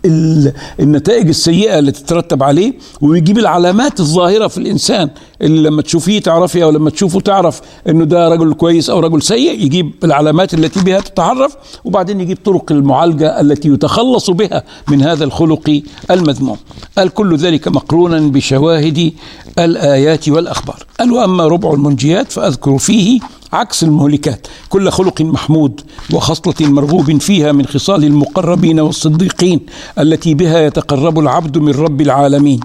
[0.81, 5.11] النتائج السيئة اللي تترتب عليه وبيجيب العلامات الظاهرة في الإنسان
[5.43, 9.65] اللي لما تشوفيه تعرفي أو لما تشوفه تعرف إنه ده رجل كويس أو رجل سيء
[9.65, 15.83] يجيب العلامات التي بها تتعرف وبعدين يجيب طرق المعالجة التي يتخلص بها من هذا الخلق
[16.11, 16.57] المذموم.
[16.99, 19.13] قال كل ذلك مقرونا بشواهد
[19.59, 20.87] الآيات والأخبار.
[21.01, 23.21] قال وأما ربع المنجيات فأذكر فيه
[23.57, 24.47] عكس المهلكات.
[24.69, 25.81] كل خلق محمود
[26.13, 29.61] وخصلة مرغوب فيها من خصال المقربين والصديقين
[29.99, 32.61] التي بها يتقرب العبد من رب العالمين.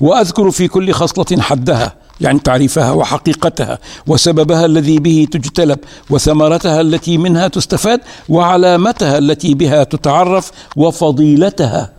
[0.00, 5.78] وأذكر في كل خصلة حدها يعني تعريفها وحقيقتها وسببها الذي به تجتلب
[6.10, 11.92] وثمرتها التي منها تستفاد وعلامتها التي بها تتعرف وفضيلتها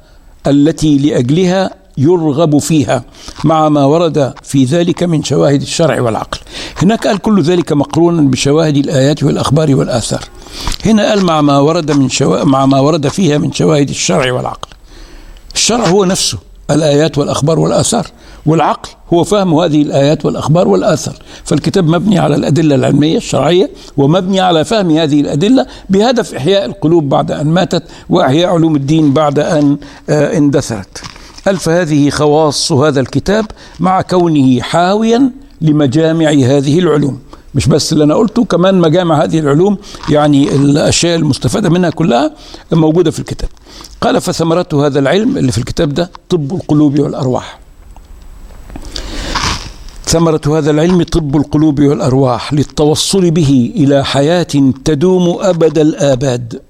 [0.47, 3.03] التي لأجلها يرغب فيها
[3.43, 6.39] مع ما ورد في ذلك من شواهد الشرع والعقل.
[6.81, 10.23] هناك قال كل ذلك مقرونا بشواهد الآيات والأخبار والآثار.
[10.85, 12.43] هنا قال مع ما ورد من شوا...
[12.43, 14.69] مع ما ورد فيها من شواهد الشرع والعقل.
[15.55, 16.37] الشرع هو نفسه
[16.71, 18.07] الآيات والأخبار والآثار.
[18.45, 21.15] والعقل هو فهم هذه الآيات والأخبار والآثار.
[21.43, 27.31] فالكتاب مبني على الأدلة العلمية الشرعية ومبني على فهم هذه الأدلة بهدف إحياء القلوب بعد
[27.31, 29.77] أن ماتت وإحياء علوم الدين بعد أن
[30.09, 31.01] آه، اندثرت.
[31.45, 33.45] قال فهذه خواص هذا الكتاب
[33.79, 37.19] مع كونه حاويا لمجامع هذه العلوم.
[37.55, 39.77] مش بس اللي أنا قلته كمان مجامع هذه العلوم
[40.09, 42.31] يعني الأشياء المستفادة منها كلها
[42.71, 43.49] موجودة في الكتاب.
[44.01, 47.59] قال فثمرة هذا العلم اللي في الكتاب ده طب القلوب والأرواح.
[50.05, 54.47] ثمرة هذا العلم طب القلوب والأرواح للتوصل به إلى حياة
[54.85, 56.61] تدوم أبد الآباد.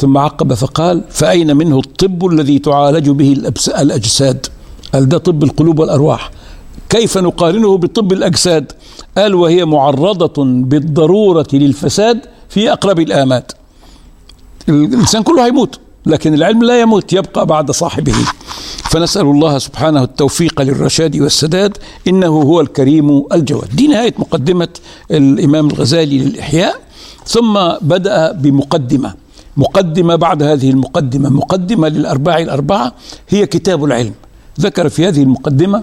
[0.00, 3.32] ثم عقب فقال فأين منه الطب الذي تعالج به
[3.78, 4.46] الأجساد؟
[4.94, 6.30] قال ده طب القلوب والأرواح.
[6.88, 8.72] كيف نقارنه بطب الأجساد؟
[9.18, 13.52] قال وهي معرضة بالضرورة للفساد في أقرب الآمات.
[14.68, 18.14] الإنسان كله هيموت لكن العلم لا يموت يبقى بعد صاحبه.
[18.90, 21.76] فنسأل الله سبحانه التوفيق للرشاد والسداد
[22.08, 23.76] إنه هو الكريم الجواد.
[23.76, 24.68] دي نهاية مقدمة
[25.10, 26.80] الإمام الغزالي للإحياء.
[27.26, 29.14] ثم بدأ بمقدمة.
[29.56, 32.92] مقدمة بعد هذه المقدمة مقدمة للأرباع الأربعة
[33.28, 34.12] هي كتاب العلم.
[34.60, 35.82] ذكر في هذه المقدمة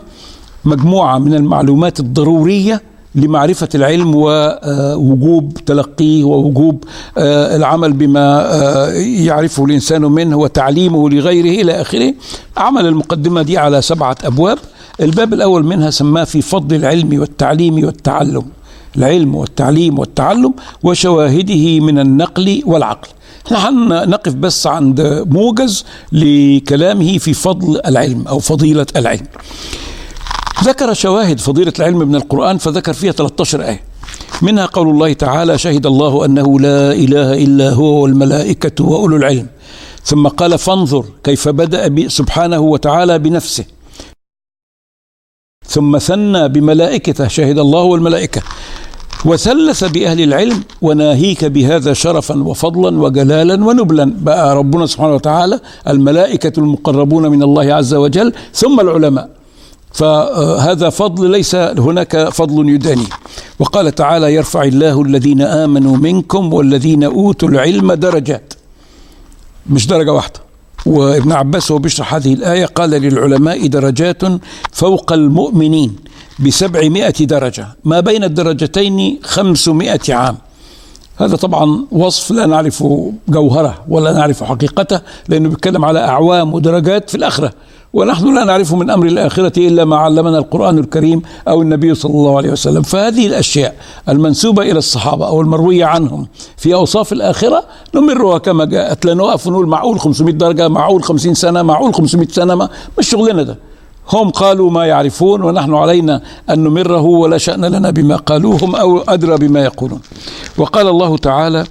[0.66, 2.82] مجموعة من المعلومات الضرورية
[3.16, 6.84] لمعرفة العلم ووجوب تلقيه ووجوب
[7.18, 12.14] آه، العمل بما آه، يعرفه الإنسان منه وتعليمه لغيره إلى آخره.
[12.58, 14.58] عمل المقدمة دي على سبعة أبواب.
[15.02, 18.44] الباب الأول منها سماه في فضل العلم والتعليم والتعلم.
[18.98, 23.10] العلم والتعليم والتعلم وشواهده من النقل والعقل.
[23.52, 29.28] نحن نقف بس عند موجز لكلامه في فضل العلم أو فضيلة العلم.
[30.64, 33.82] ذكر شواهد فضيلة العلم من القرآن فذكر فيها 13 آية.
[34.42, 39.48] منها قول الله تعالى شهد الله أنه لا إله إلا هو والملائكة وأولو العلم.
[40.04, 43.66] ثم قال فانظر كيف بدأ سبحانه وتعالى بنفسه.
[45.68, 48.42] ثم ثنى بملائكته شهد الله والملائكة.
[49.28, 54.14] وثلث بأهل العلم وناهيك بهذا شرفا وفضلا وجلالا ونبلا.
[54.18, 59.30] بقى ربنا سبحانه وتعالى الملائكة المقربون من الله عز وجل ثم العلماء.
[59.92, 63.08] فهذا فضل ليس هناك فضل يداني.
[63.60, 68.54] وقال تعالى يرفع الله الذين آمنوا منكم والذين أوتوا العلم درجات.
[69.70, 70.40] مش درجة واحدة.
[70.86, 74.22] وابن عباس وهو بيشرح هذه الآية قال للعلماء درجات
[74.72, 75.96] فوق المؤمنين.
[76.40, 77.68] بسبعمائة درجة.
[77.86, 80.38] ما بين الدرجتين خمسمائة عام.
[81.18, 82.84] هذا طبعا وصف لا نعرف
[83.30, 87.52] جوهره ولا نعرف حقيقته لأنه بيتكلم على أعوام ودرجات في الآخرة.
[87.94, 92.38] ونحن لا نعرف من أمر الآخرة إلا ما علمنا القرآن الكريم أو النبي صلى الله
[92.38, 92.82] عليه وسلم.
[92.82, 93.76] فهذه الأشياء
[94.10, 97.64] المنسوبة إلى الصحابة أو المروية عنهم في أوصاف الآخرة
[97.96, 99.06] نمرها كما جاءت.
[99.06, 102.70] لا نقف نقول معقول 500 درجة معقول 50 سنة معقول 500 سنة ما
[103.00, 103.58] مش شغلنا ده.
[104.14, 109.00] هم قالوا ما يعرفون ونحن علينا أن نمره ولا شأن لنا بما قالوه هم أو
[109.00, 110.00] أدرى بما يقولون.
[110.58, 111.66] وقال الله تعالى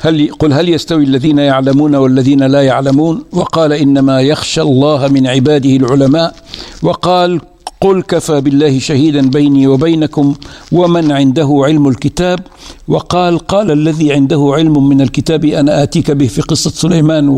[0.00, 5.70] هل قل هل يستوي الذين يعلمون والذين لا يعلمون؟ وقال إنما يخشى الله من عباده
[5.76, 6.34] العلماء.
[6.82, 7.40] وقال
[7.80, 10.34] قل كفى بالله شهيدا بيني وبينكم
[10.72, 12.40] ومن عنده علم الكتاب.
[12.88, 17.28] وقال قال الذي عنده علم من الكتاب أنا آتيك به في قصة سليمان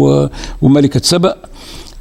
[0.63, 1.35] وملكة سبأ.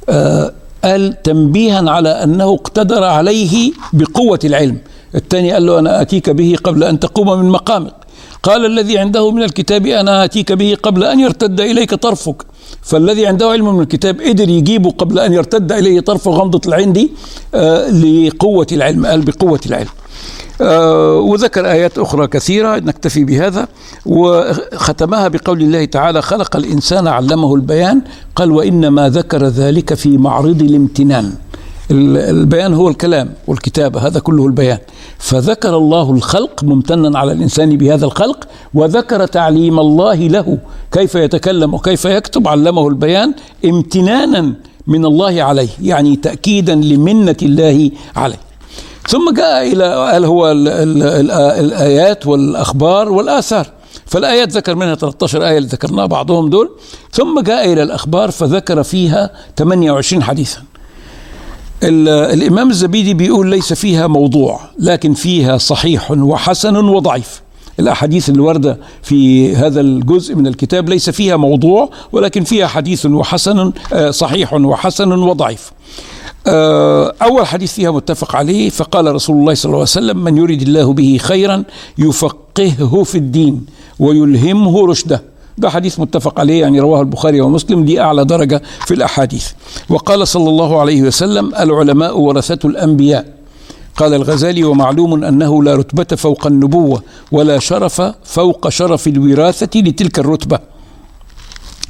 [0.08, 0.52] آه،
[0.84, 4.78] قال تنبيها على أنه اقتدر عليه بقوة العلم.
[5.14, 7.94] الثاني قال له أنا آتيك به قبل أن تقوم من مقامك.
[8.42, 12.42] قال الذي عنده من الكتاب أنا آتيك به قبل أن يرتد إليك طرفك.
[12.82, 17.10] فالذي عنده علم من الكتاب قدر يجيبه قبل أن يرتد إليه طرف غمضة العين دي
[17.54, 19.06] آه لقوة العلم.
[19.06, 19.88] قال بقوة العلم.
[21.30, 23.68] وذكر آيات أخرى كثيرة نكتفي بهذا
[24.06, 28.02] وختمها بقول الله تعالى خلق الإنسان علمه البيان
[28.36, 31.32] قال وإنما ذكر ذلك في معرض الامتنان.
[31.90, 34.78] البيان هو الكلام والكتابة هذا كله البيان.
[35.18, 40.58] فذكر الله الخلق ممتنا على الإنسان بهذا الخلق وذكر تعليم الله له.
[40.92, 44.54] كيف يتكلم وكيف يكتب؟ علمه البيان امتنانا
[44.86, 48.49] من الله عليه يعني تأكيدا لمنة الله عليه.
[49.08, 53.66] ثم جاء إلى قال هو ال ال ال الآيات والأخبار والآثار.
[54.06, 56.70] فالآيات ذكر منها 13 آية اللي ذكرناها بعضهم دول.
[57.12, 60.62] ثم جاء إلى الأخبار فذكر فيها 28 حديثا.
[61.82, 67.42] الإمام الزبيدي بيقول ليس فيها موضوع لكن فيها صحيح وحسن وضعيف.
[67.80, 74.10] الأحاديث الواردة في هذا الجزء من الكتاب ليس فيها موضوع ولكن فيها حديث وحسن آه،
[74.10, 75.72] صحيح وحسن وضعيف.
[76.46, 80.92] أول حديث فيها متفق عليه فقال رسول الله صلى الله عليه وسلم من يريد الله
[80.92, 81.64] به خيرا
[81.98, 83.66] يفقهه في الدين
[83.98, 85.22] ويلهمه رشده.
[85.58, 89.48] ده حديث متفق عليه يعني رواه البخاري ومسلم دي أعلى درجة في الأحاديث.
[89.88, 93.26] وقال صلى الله عليه وسلم العلماء ورثة الأنبياء.
[93.96, 100.58] قال الغزالي ومعلوم أنه لا رتبة فوق النبوة ولا شرف فوق شرف الوراثة لتلك الرتبة.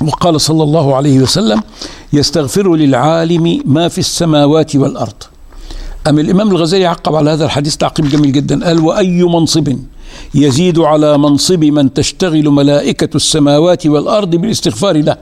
[0.06, 1.62] وقال صلى الله عليه وسلم
[2.12, 5.22] يستغفر للعالم ما في السماوات والأرض.
[6.08, 9.76] أم الإمام الغزالي عقب على هذا الحديث تعقيب جميل جدا قال وأي منصب
[10.34, 15.16] يزيد على منصب من تشتغل ملائكة السماوات والأرض بالاستغفار له؟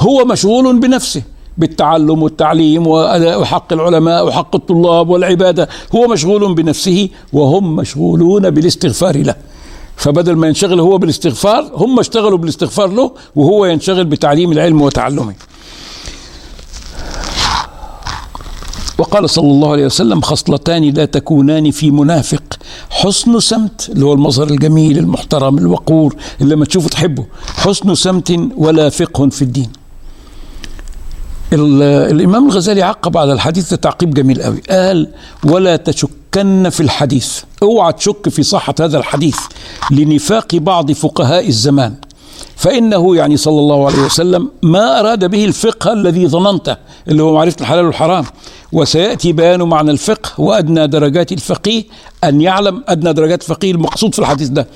[0.00, 1.22] هو مشغول بنفسه
[1.58, 9.34] بالتعلم والتعليم وحق العلماء وحق الطلاب والعبادة هو مشغول بنفسه وهم مشغولون بالاستغفار له.
[10.00, 15.34] فبدل ما ينشغل هو بالاستغفار هم اشتغلوا بالاستغفار له وهو ينشغل بتعليم العلم وتعلمه
[18.98, 22.42] وقال صلى الله عليه وسلم خصلتان لا تكونان في منافق.
[22.90, 27.26] حسن سمت اللي هو المظهر الجميل المحترم الوقور اللي لما تشوفه تحبه.
[27.56, 29.70] حسن سمت ولا فقه في الدين.
[31.52, 34.62] الإمام الغزالي عقب على الحديث تعقيب جميل قوي.
[34.70, 35.08] قال
[35.44, 35.76] ولا
[36.32, 37.42] تشكن في الحديث.
[37.62, 39.38] اوعى تشك في صحة هذا الحديث
[39.90, 41.94] لنفاق بعض فقهاء الزمان.
[42.56, 46.76] فإنه يعني صلى الله عليه وسلم ما أراد به الفقه الذي ظننته
[47.08, 48.24] اللي هو معرفة الحلال والحرام.
[48.72, 51.84] وسيأتي بيان معنى الفقه وأدنى درجات الفقيه
[52.24, 54.66] أن يعلم أدنى درجات الفقيه المقصود في الحديث ده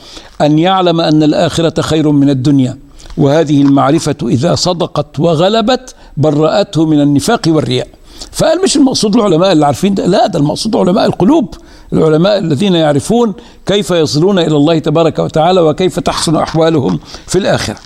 [0.40, 2.78] أن يعلم أن الآخرة خير من الدنيا.
[3.18, 7.88] وهذه المعرفة إذا صدقت وغلبت برأته من النفاق والرياء.
[8.32, 11.54] فقال مش المقصود العلماء اللي عارفين ده لا ده المقصود علماء القلوب
[11.92, 13.34] العلماء الذين يعرفون
[13.66, 17.76] كيف يصلون إلى الله تبارك وتعالى وكيف تحسن أحوالهم في الآخرة.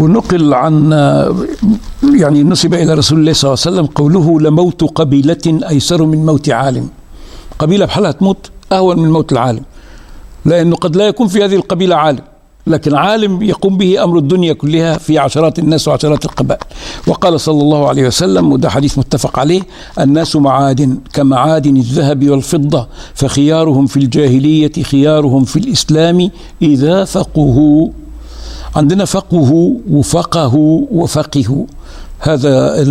[0.00, 0.92] ونقل عن
[2.14, 6.48] يعني نسب إلى رسول الله صلى الله عليه وسلم قوله لموت قبيلة أيسر من موت
[6.48, 6.88] عالم.
[7.58, 9.62] قبيلة بحالها تموت أهون من موت العالم.
[10.44, 12.20] لأنه قد لا يكون في هذه القبيلة عالم
[12.66, 16.60] لكن عالم يقوم به أمر الدنيا كلها في عشرات الناس وعشرات القبائل.
[17.06, 19.62] وقال صلى الله عليه وسلم وده حديث متفق عليه
[20.00, 26.30] الناس معادن كمعادن الذهب والفضة فخيارهم في الجاهلية خيارهم في الإسلام
[26.62, 27.88] إذا فقهوا.
[28.76, 30.54] عندنا فقه وفقه
[30.92, 31.66] وفقه
[32.26, 32.82] هذا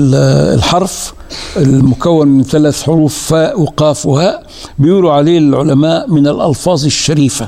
[0.54, 1.14] الحرف
[1.58, 4.46] المكون من ثلاث حروف فاء وقاف وهاء
[4.80, 7.48] بيقولوا عليه العلماء من الألفاظ الشريفة.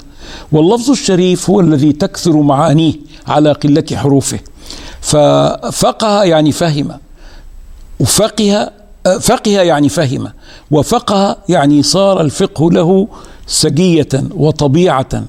[0.52, 2.94] واللفظ الشريف هو الذي تكثر معانيه
[3.28, 4.40] على قلة حروفه.
[5.02, 6.92] ففقه يعني فهم.
[8.00, 8.72] وفقه
[9.20, 10.28] فقه يعني فهم.
[10.72, 13.08] وفقه يعني صار الفقه له
[13.48, 15.24] سجية وطبيعة.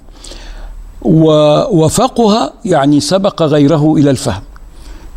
[1.71, 4.43] وفقه يعني سبق غيره إلى الفهم.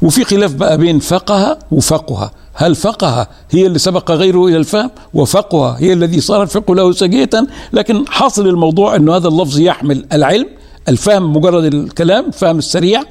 [0.01, 2.31] وفي خلاف بقى بين فقه وفقه.
[2.53, 7.29] هل فقه هي اللي سبق غيره إلى الفهم؟ وفقه هي الذي صار الفقه له سجية
[7.73, 10.45] لكن حاصل الموضوع إنه هذا اللفظ يحمل العلم.
[10.89, 13.03] الفهم مجرد الكلام الفهم السريع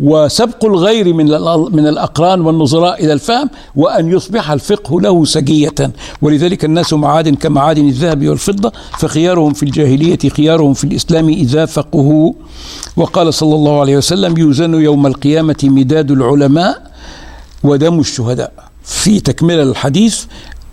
[0.00, 1.26] وسبق الغير من
[1.76, 5.74] من الأقران والنظراء إلى الفهم وأن يصبح الفقه له سجية.
[6.22, 12.32] ولذلك الناس معادن كمعادن الذهب والفضة فخيارهم في الجاهلية خيارهم في الإسلام إذا فقهوا.
[12.96, 16.82] وقال صلى الله عليه وسلم يوزن يوم القيامة مداد العلماء
[17.64, 18.52] ودم الشهداء.
[18.84, 20.24] في تكملة الحديث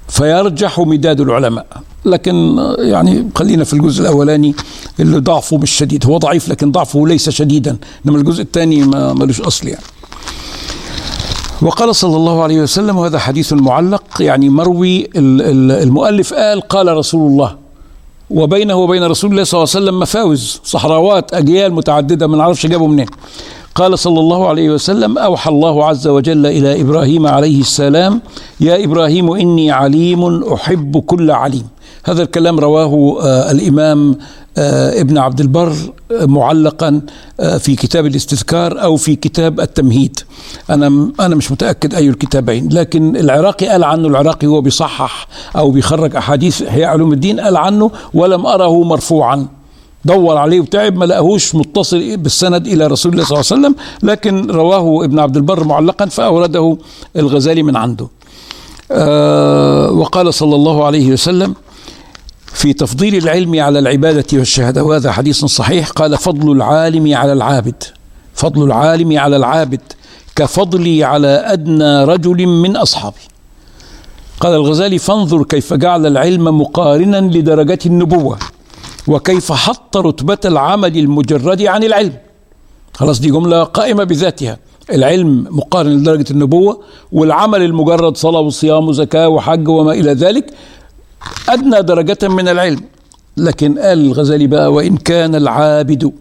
[0.07, 1.65] فيرجح مداد العلماء.
[2.05, 4.55] لكن يعني خلينا في الجزء الأولاني
[4.99, 6.05] اللي ضعفه مش شديد.
[6.05, 7.77] هو ضعيف لكن ضعفه ليس شديدا.
[8.05, 9.83] إنما الجزء الثاني ما ملوش أصل يعني.
[11.61, 17.55] وقال صلى الله عليه وسلم وهذا حديث معلق يعني مروي المؤلف قال قال رسول الله.
[18.29, 22.87] وبينه وبين رسول الله صلى الله عليه وسلم مفاوز صحراوات أجيال متعددة ما نعرفش جابوا
[22.87, 23.05] منين.
[23.75, 28.21] قال صلى الله عليه وسلم أوحى الله عز وجل إلى إبراهيم عليه السلام
[28.59, 31.67] يا إبراهيم إني عليم أحب كل عليم.
[32.03, 34.15] هذا الكلام رواه آه الإمام
[34.57, 35.73] آه ابن عبد البر
[36.11, 37.01] آه معلقا
[37.59, 40.19] في كتاب الاستذكار أو في كتاب التمهيد.
[40.69, 46.15] أنا أنا مش متأكد أي الكتابين لكن العراقي قال عنه العراقي هو بيصحح أو بيخرج
[46.15, 49.47] أحاديث احياء علوم الدين قال عنه ولم أره مرفوعا.
[50.05, 53.75] دور عليه وتعب ما لقاهوش متصل بالسند إلى رسول الله صلى الله عليه وسلم
[54.09, 56.77] لكن رواه ابن عبد البر معلقا فأورده
[57.17, 58.07] الغزالي من عنده.
[58.91, 61.55] آه وقال صلى الله عليه وسلم
[62.45, 67.83] في تفضيل العلم على العبادة والشهادة وهذا حديث صحيح قال فضل العالم على العابد
[68.35, 69.81] فضل العالم على العابد
[70.35, 73.15] كفضلي على أدنى رجل من أصحابي.
[74.39, 78.37] قال الغزالي فانظر كيف جعل العلم مقارنا لدرجة النبوة.
[79.07, 82.13] وكيف حط رتبة العمل المجرد عن العلم.
[82.93, 84.57] خلاص دي جملة قائمة بذاتها.
[84.93, 86.81] العلم مقارن لدرجة النبوة
[87.11, 90.53] والعمل المجرد صلاة وصيام وزكاة وحج وما إلى ذلك
[91.49, 92.81] أدنى درجة من العلم.
[93.37, 96.11] لكن قال الغزالي بقى وإن كان العابد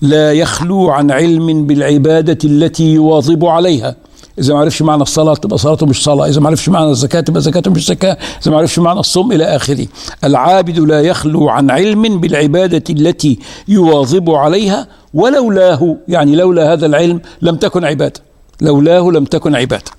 [0.00, 3.96] لا يخلو عن علم بالعبادة التي يواظب عليها.
[4.40, 6.28] إذا ما عرفش معنى الصلاة تبقى صلاته مش صلاة.
[6.28, 8.16] إذا ما عرفش معنى الزكاة تبقى زكاته مش زكاة.
[8.42, 9.86] إذا ما عرفش معنى الصوم إلى آخره.
[10.24, 13.38] العابد لا يخلو عن علم بالعبادة التي
[13.68, 18.20] يواظب عليها ولولاه يعني لولا هذا العلم لم تكن عبادة
[18.60, 19.90] لولاه لم تكن عبادة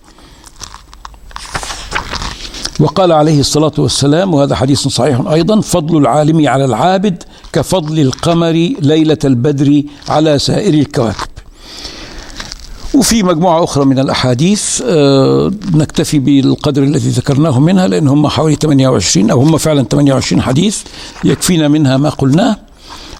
[2.79, 7.23] وقال عليه الصلاة والسلام وهذا حديث صحيح أيضا فضل العالم على العابد
[7.53, 11.30] كفضل القمر ليلة البدر على سائر الكواكب.
[12.93, 19.31] وفي مجموعة أخرى من الأحاديث أه نكتفي بالقدر الذي ذكرناه منها لأن هم حوالي 28
[19.31, 20.81] أو هم فعلا 28 حديث
[21.23, 22.57] يكفينا منها ما قلناه.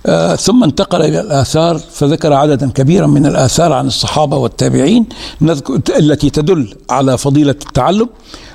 [0.06, 5.06] آه ثم انتقل إلى الآثار فذكر عددا كبيرا من الآثار عن الصحابة والتابعين
[5.98, 8.02] التي تدل على فضيلة التعلم.
[8.02, 8.51] آه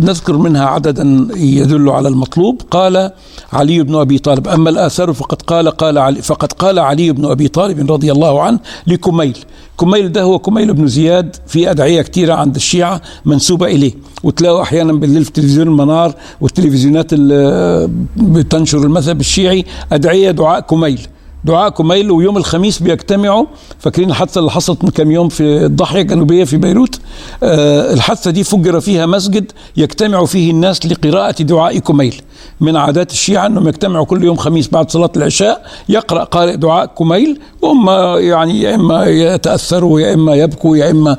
[0.00, 2.62] نذكر منها عددا يدل على المطلوب.
[2.70, 3.10] قال
[3.52, 7.48] علي بن أبي طالب أما الآثار فقد قال قال علي فقد قال علي بن أبي
[7.48, 9.38] طالب رضي الله عنه لكميل.
[9.80, 13.92] كميل ده هو كميل بن زياد في أدعية كثيرة عند الشيعة منسوبة إليه.
[14.22, 21.00] وتلاقوا أحيانا بالليل في تلفزيون المنار والتلفزيونات اللي بتنشر المذهب الشيعي أدعية دعاء كميل.
[21.46, 23.46] دعاء كميل ويوم الخميس بيجتمعوا.
[23.78, 27.00] فاكرين الحادثة اللي حصلت من كام يوم في الضاحيه الجنوبية في بيروت؟
[27.42, 32.22] آه الحادثة دي فجر فيها مسجد يجتمع فيه الناس لقراءة دعاء كميل
[32.60, 37.40] من عادات الشيعة أنهم يجتمعوا كل يوم خميس بعد صلاة العشاء يقرأ قارئ دعاء كميل
[37.62, 37.88] وهم
[38.20, 41.16] يعني يا إما يتأثروا يا إما يبكوا يا إما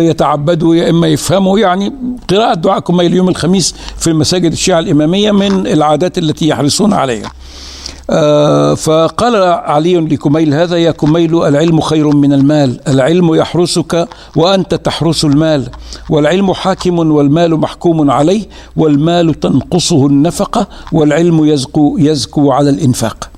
[0.00, 1.58] يتعبدوا يا إما يفهموا.
[1.58, 1.92] يعني
[2.30, 7.26] قراءة دعاء كميل يوم الخميس في المساجد الشيعة الإمامية من العادات التي يحرصون عليها.
[7.26, 7.30] آه
[8.76, 12.80] فقال علي لكميل هذا يا كميل العلم خير من المال.
[12.88, 15.68] العلم يحرسك وأنت تحرس المال.
[16.10, 18.42] والعلم حاكم والمال محكوم عليه
[18.76, 23.30] والمال تنقصه النفقة والعلم يزكو, يزكو على الإنفاق.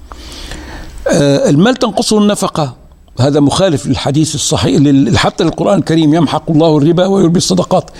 [1.08, 2.87] آه المال تنقصه النفقة.
[3.20, 4.82] هذا مخالف للحديث الصحيح
[5.16, 7.90] حتى للقرآن الكريم يمحق الله الربا ويربي الصدقات.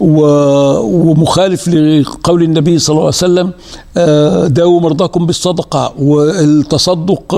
[0.00, 3.52] ومخالف لقول النبي صلى الله عليه وسلم
[4.54, 7.34] داووا مرضاكم بالصدقة والتصدق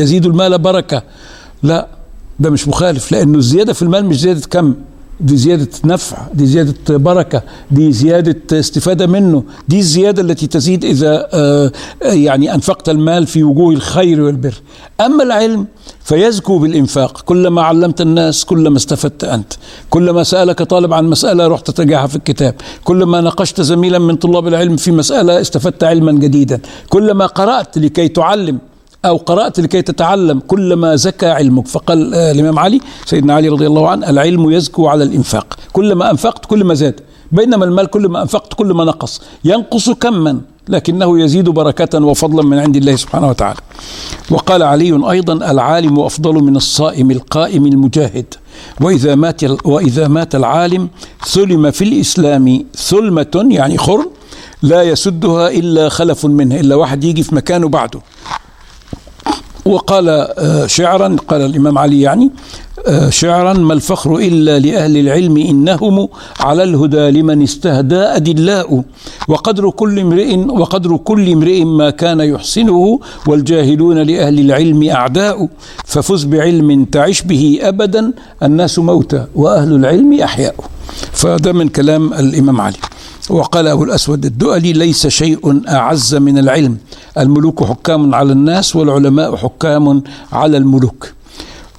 [0.00, 1.02] يزيد المال بركة.
[1.62, 1.86] لا
[2.40, 4.74] ده مش مخالف لأنه الزيادة في المال مش زيادة كم؟
[5.20, 11.28] دي زيادة نفع دي زيادة بركة دي زيادة استفادة منه دي الزيادة التي تزيد إذا
[12.02, 14.54] يعني أنفقت المال في وجوه الخير والبر.
[15.00, 15.66] أما العلم
[16.04, 17.20] فيزكو بالإنفاق.
[17.20, 19.52] كلما علمت الناس كلما استفدت أنت.
[19.90, 22.54] كلما سألك طالب عن مسألة رحت تراجعها في الكتاب.
[22.84, 26.60] كلما ناقشت زميلا من طلاب العلم في مسألة استفدت علما جديدا.
[26.88, 28.58] كلما قرأت لكي تعلم
[29.04, 31.68] أو قرأت لكي تتعلم كلما زكى علمك.
[31.68, 35.56] فقال آه الإمام علي سيدنا علي رضي الله عنه العلم يزكو على الإنفاق.
[35.72, 37.00] كلما أنفقت كل ما زاد.
[37.32, 39.22] بينما المال كل ما أنفقت كل ما نقص.
[39.44, 43.58] ينقص كما لكنه يزيد بركة وفضلا من عند الله سبحانه وتعالى.
[44.30, 48.34] وقال علي أيضا العالم أفضل من الصائم القائم المجاهد.
[48.80, 50.88] وإذا مات وإذا مات العالم
[51.26, 54.10] ثلم في الإسلام ثلمة يعني خرم
[54.62, 56.60] لا يسدها إلا خلف منه.
[56.60, 58.00] إلا واحد يجي في مكانه بعده.
[59.66, 60.28] وقال
[60.66, 62.30] شعرا قال الإمام علي يعني
[63.08, 66.08] شعرا ما الفخر إلا لأهل العلم إنهم
[66.40, 68.82] على الهدى لمن استهدى أدلاء
[69.28, 75.48] وقدر كل امرئ وقدر كل امرئ ما كان يحسنه والجاهلون لأهل العلم أعداء
[75.84, 78.12] ففز بعلم تعش به أبدا
[78.42, 80.54] الناس موتى وأهل العلم أحياء.
[81.12, 82.76] فده من كلام الإمام علي.
[83.30, 86.76] وقال أبو الأسود الدؤلي ليس شيء أعز من العلم.
[87.18, 90.02] الملوك حكام على الناس والعلماء حكام
[90.32, 91.12] على الملوك.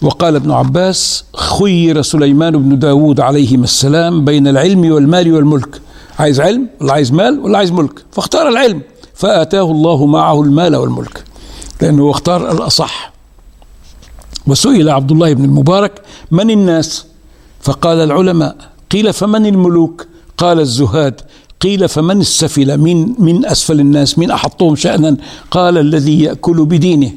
[0.01, 5.81] وقال ابن عباس خير سليمان بن داود عليهما السلام بين العلم والمال والملك.
[6.19, 8.81] عايز علم ولا عايز مال ولا عايز ملك؟ فاختار العلم
[9.13, 11.23] فآتاه الله معه المال والملك
[11.81, 13.13] لأنه اختار الأصح.
[14.47, 17.05] وسئل عبد الله بن المبارك من الناس؟
[17.61, 18.55] فقال العلماء
[18.91, 21.21] قيل فمن الملوك؟ قال الزهاد
[21.61, 25.17] قيل فمن السفل؟ من من أسفل الناس؟ من أحطهم شأنا؟
[25.51, 27.11] قال الذي يأكل بدينه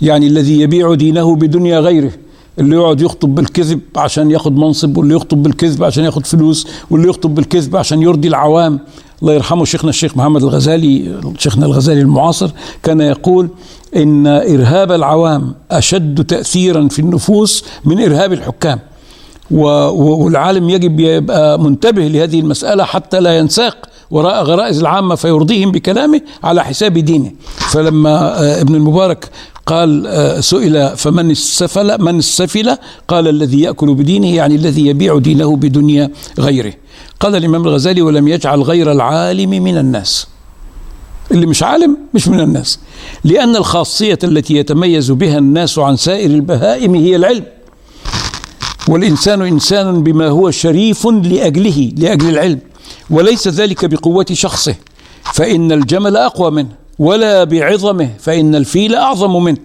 [0.00, 2.12] يعني الذي يبيع دينه بدنيا غيره
[2.58, 7.34] اللي يقعد يخطب بالكذب عشان ياخد منصب واللي يخطب بالكذب عشان ياخد فلوس واللي يخطب
[7.34, 8.80] بالكذب عشان يرضي العوام.
[9.22, 12.50] الله يرحمه شيخنا الشيخ محمد الغزالي شيخنا الغزالي المعاصر
[12.82, 13.48] كان يقول
[13.96, 18.78] إن إرهاب العوام أشد تاثيرا في النفوس من إرهاب الحكام.
[19.50, 23.76] والعالم يجب يبقى منتبه لهذه المسألة حتى لا ينساق
[24.10, 27.32] وراء غرائز العامة فيرضيهم بكلامه على حساب دينه.
[27.72, 29.30] فلما ابن المبارك
[29.66, 30.08] قال
[30.44, 32.76] سئل فمن السفل من السفل؟
[33.08, 36.72] قال الذي يأكل بدينه يعني الذي يبيع دينه بدنيا غيره.
[37.20, 40.26] قال الإمام الغزالي ولم يجعل غير العالم من الناس.
[41.30, 42.78] اللي مش عالم مش من الناس.
[43.24, 47.44] لأن الخاصية التي يتميز بها الناس عن سائر البهائم هي العلم.
[48.88, 52.58] والإنسان إنسان بما هو شريف لأجله لأجل العلم
[53.10, 54.74] وليس ذلك بقوة شخصه
[55.34, 56.68] فإن الجمل أقوى منه
[56.98, 59.56] ولا بعظمه فإن الفيل أعظم منه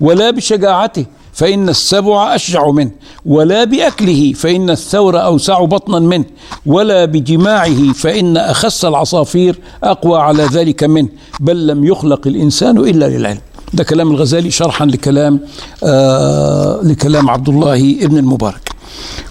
[0.00, 2.90] ولا بشجاعته فإن السبع أشجع منه
[3.26, 6.24] ولا بأكله فإن الثور أوسع بطنا منه
[6.66, 11.08] ولا بجماعه فإن أخس العصافير أقوى على ذلك منه
[11.40, 13.40] بل لم يخلق الإنسان إلا للعلم.
[13.74, 15.40] ده كلام الغزالي شرحا لكلام
[15.84, 18.69] آه لكلام عبد الله ابن المبارك.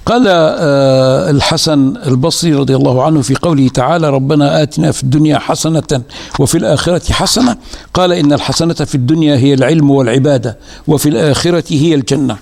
[0.05, 6.01] قال آه، الحسن البصري رضي الله عنه في قوله تعالى ربنا آتنا في الدنيا حسنة
[6.39, 7.57] وفي الآخرة حسنة
[7.93, 10.57] قال إن الحسنة في الدنيا هي العلم والعبادة
[10.87, 12.37] وفي الآخرة هي الجنة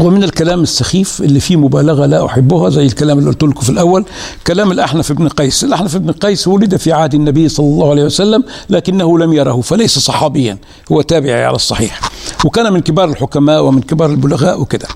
[0.00, 4.04] ومن الكلام السخيف اللي فيه مبالغة لا أحبها زي الكلام اللي قلت لكم في الأول
[4.46, 8.44] كلام الأحنف بن قيس، الأحنف بن قيس ولد في عهد النبي صلى الله عليه وسلم
[8.70, 10.58] لكنه لم يره فليس صحابيا
[10.92, 12.00] هو تابعي على الصحيح.
[12.44, 14.88] وكان من كبار الحكماء ومن كبار البلغاء وكده.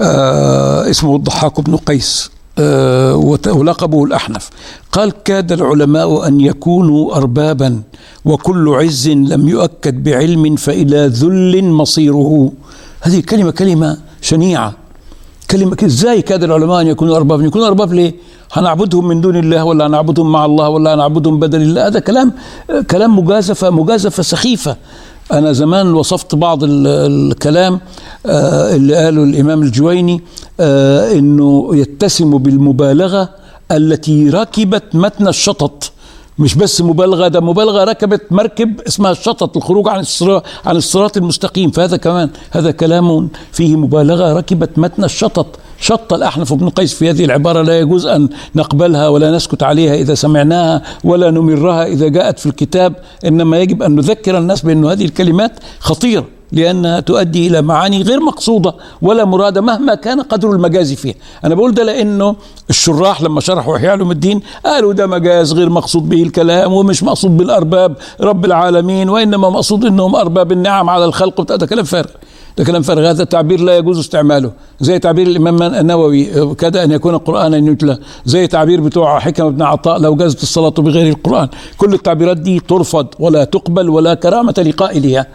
[0.00, 2.30] آه اسمه الضحاك بن قيس.
[2.58, 4.50] آه ولقبه الأحنف.
[4.92, 7.82] قال كاد العلماء أن يكونوا أربابا
[8.24, 12.52] وكل عز لم يؤكد بعلم فإلى ذل مصيره.
[13.00, 13.98] هذه كلمة كلمة
[14.28, 14.72] شنيعة.
[15.50, 18.14] كلمة إزاي كاد العلماء أن يكونوا أرباب؟ يكونوا أرباب ليه؟
[18.52, 22.32] هنعبدهم من دون الله ولا هنعبدهم مع الله ولا هنعبدهم بدل الله؟ هذا كلام
[22.90, 24.76] كلام مجازفة مجازفة سخيفة.
[25.32, 27.80] أنا زمان وصفت بعض الكلام
[28.26, 30.20] آه، اللي قاله الإمام الجويني
[30.60, 33.28] آه، أنه يتسم بالمبالغة
[33.72, 35.92] التي ركبت متن الشطط.
[36.38, 41.70] مش بس مبالغة ده مبالغة ركبت مركب اسمها الشطط الخروج عن الصراط عن الصراط المستقيم.
[41.70, 45.46] فهذا كمان هذا كلام فيه مبالغة ركبت متن الشطط.
[45.80, 50.14] شط الأحنف بن قيس في هذه العبارة لا يجوز أن نقبلها ولا نسكت عليها إذا
[50.14, 52.94] سمعناها ولا نمرها إذا جاءت في الكتاب.
[53.24, 56.24] إنما يجب أن نذكر الناس بأن هذه الكلمات خطيرة.
[56.54, 61.14] لأنها تؤدي إلى معاني غير مقصودة ولا مرادة مهما كان قدر المجاز فيها.
[61.44, 62.36] أنا بقول ده لأنه
[62.70, 67.36] الشراح لما شرحوا إحياء علوم الدين قالوا ده مجاز غير مقصود به الكلام ومش مقصود
[67.36, 71.42] بالأرباب رب العالمين وإنما مقصود أنهم أرباب النعم على الخلق.
[71.42, 72.10] ده كلام فارغ.
[72.58, 73.10] ده كلام فارغ.
[73.10, 74.50] هذا التعبير لا يجوز استعماله.
[74.80, 77.98] زي تعبير الإمام النووي كاد أن يكون قرآنا يتلى.
[78.24, 81.48] زي تعبير بتوع حكم ابن عطاء لو جازت الصلاة بغير القرآن.
[81.78, 85.26] كل التعبيرات دي ترفض ولا تقبل ولا كرامة لقائلها.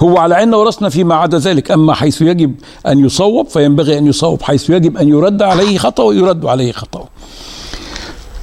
[0.00, 1.70] هو على عيننا ورسنا فيما عدا ذلك.
[1.70, 2.54] أما حيث يجب
[2.86, 4.42] أن يصوب فينبغي أن يصوب.
[4.42, 7.08] حيث يجب أن يرد عليه خطأ يرد عليه خطأ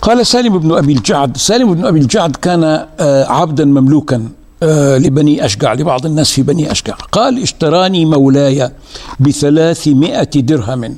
[0.02, 2.64] قال سالم بن أبي الجعد سالم بن أبي الجعد كان
[3.00, 4.30] آه، عبدا مملوكا
[4.64, 8.72] آه، لبني أشجع لبعض الناس في بني أشجع قال اشتراني مولاي
[9.20, 10.96] بثلاثمائة درهم.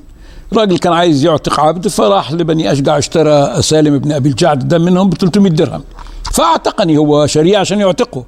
[0.53, 5.09] راجل كان عايز يعتق عبد فراح لبني أشجع اشترى سالم بن أبي الجعد ده منهم
[5.09, 5.81] ب 300 درهم.
[6.33, 8.23] فاعتقني هو شريعة عشان يعتقه.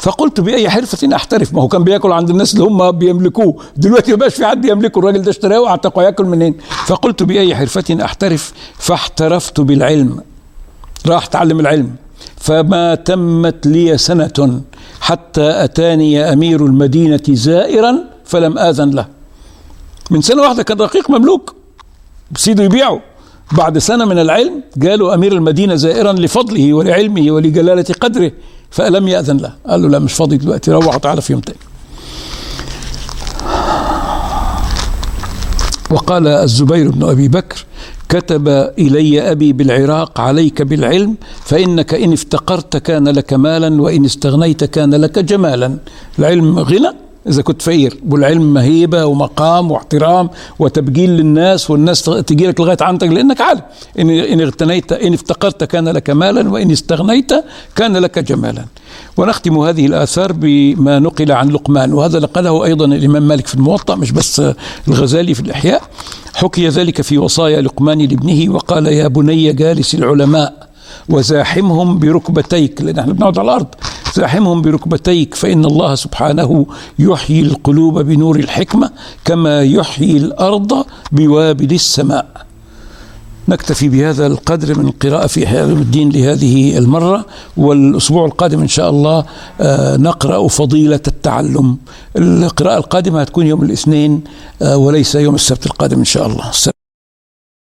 [0.00, 1.54] فقلت بأي حرفة أحترف.
[1.54, 3.62] ما هو كان بياكل عند الناس اللي هم بيملكوه.
[3.76, 4.98] دلوقتي ما في حد يملكه.
[4.98, 6.54] الراجل ده اشتراه وأعتقه ياكل منين؟
[6.86, 8.52] فقلت بأي حرفة أحترف.
[8.78, 10.20] فاحترفت بالعلم.
[11.06, 11.96] راح أتعلم العلم.
[12.36, 14.60] فما تمت لي سنة
[15.00, 19.06] حتى أتاني أمير المدينة زائرا فلم آذن له.
[20.10, 21.54] من سنة واحدة كان رقيق مملوك.
[22.36, 23.00] سيده يبيعه.
[23.52, 28.32] بعد سنة من العلم جاله أمير المدينة زائرا لفضله ولعلمه ولجلالة قدره
[28.70, 29.52] فلم يأذن له.
[29.66, 31.58] قال له لا مش فاضي دلوقتي روح وتعالى في يوم تاني.
[35.90, 37.64] وقال الزبير بن أبي بكر
[38.08, 44.94] كتب إلي أبي بالعراق عليك بالعلم فإنك إن افتقرت كان لك مالا وإن استغنيت كان
[44.94, 45.78] لك جمالا.
[46.18, 46.92] العلم غنى
[47.28, 47.96] إذا كنت فقير.
[48.10, 53.62] والعلم مهيبة ومقام واحترام وتبجيل للناس والناس تجي لك لغاية عندك لأنك عالم.
[53.98, 57.32] إن إن اغتنيت إن افتقرت كان لك مالا وإن استغنيت
[57.76, 58.64] كان لك جمالا.
[59.16, 61.92] ونختم هذه الآثار بما نقل عن لقمان.
[61.92, 64.42] وهذا نقله أيضا الإمام مالك في الموطأ مش بس
[64.88, 65.82] الغزالي في الإحياء.
[66.34, 70.65] حكي ذلك في وصايا لقمان لابنه وقال يا بني جالس العلماء
[71.08, 73.66] وزاحمهم بركبتيك لأن إحنا بنقعد على الأرض.
[74.14, 76.66] زاحمهم بركبتيك فإن الله سبحانه
[76.98, 78.90] يحيي القلوب بنور الحكمة
[79.24, 82.26] كما يحيي الأرض بوابل السماء.
[83.48, 87.24] نكتفي بهذا القدر من القراءة في إحياء الدين لهذه المرة
[87.56, 89.24] والأسبوع القادم إن شاء الله
[89.60, 91.76] آه، نقرأ فضيلة التعلم.
[92.16, 94.24] القراءة القادمة هتكون يوم الاثنين
[94.62, 96.75] آه، وليس يوم السبت القادم إن شاء الله.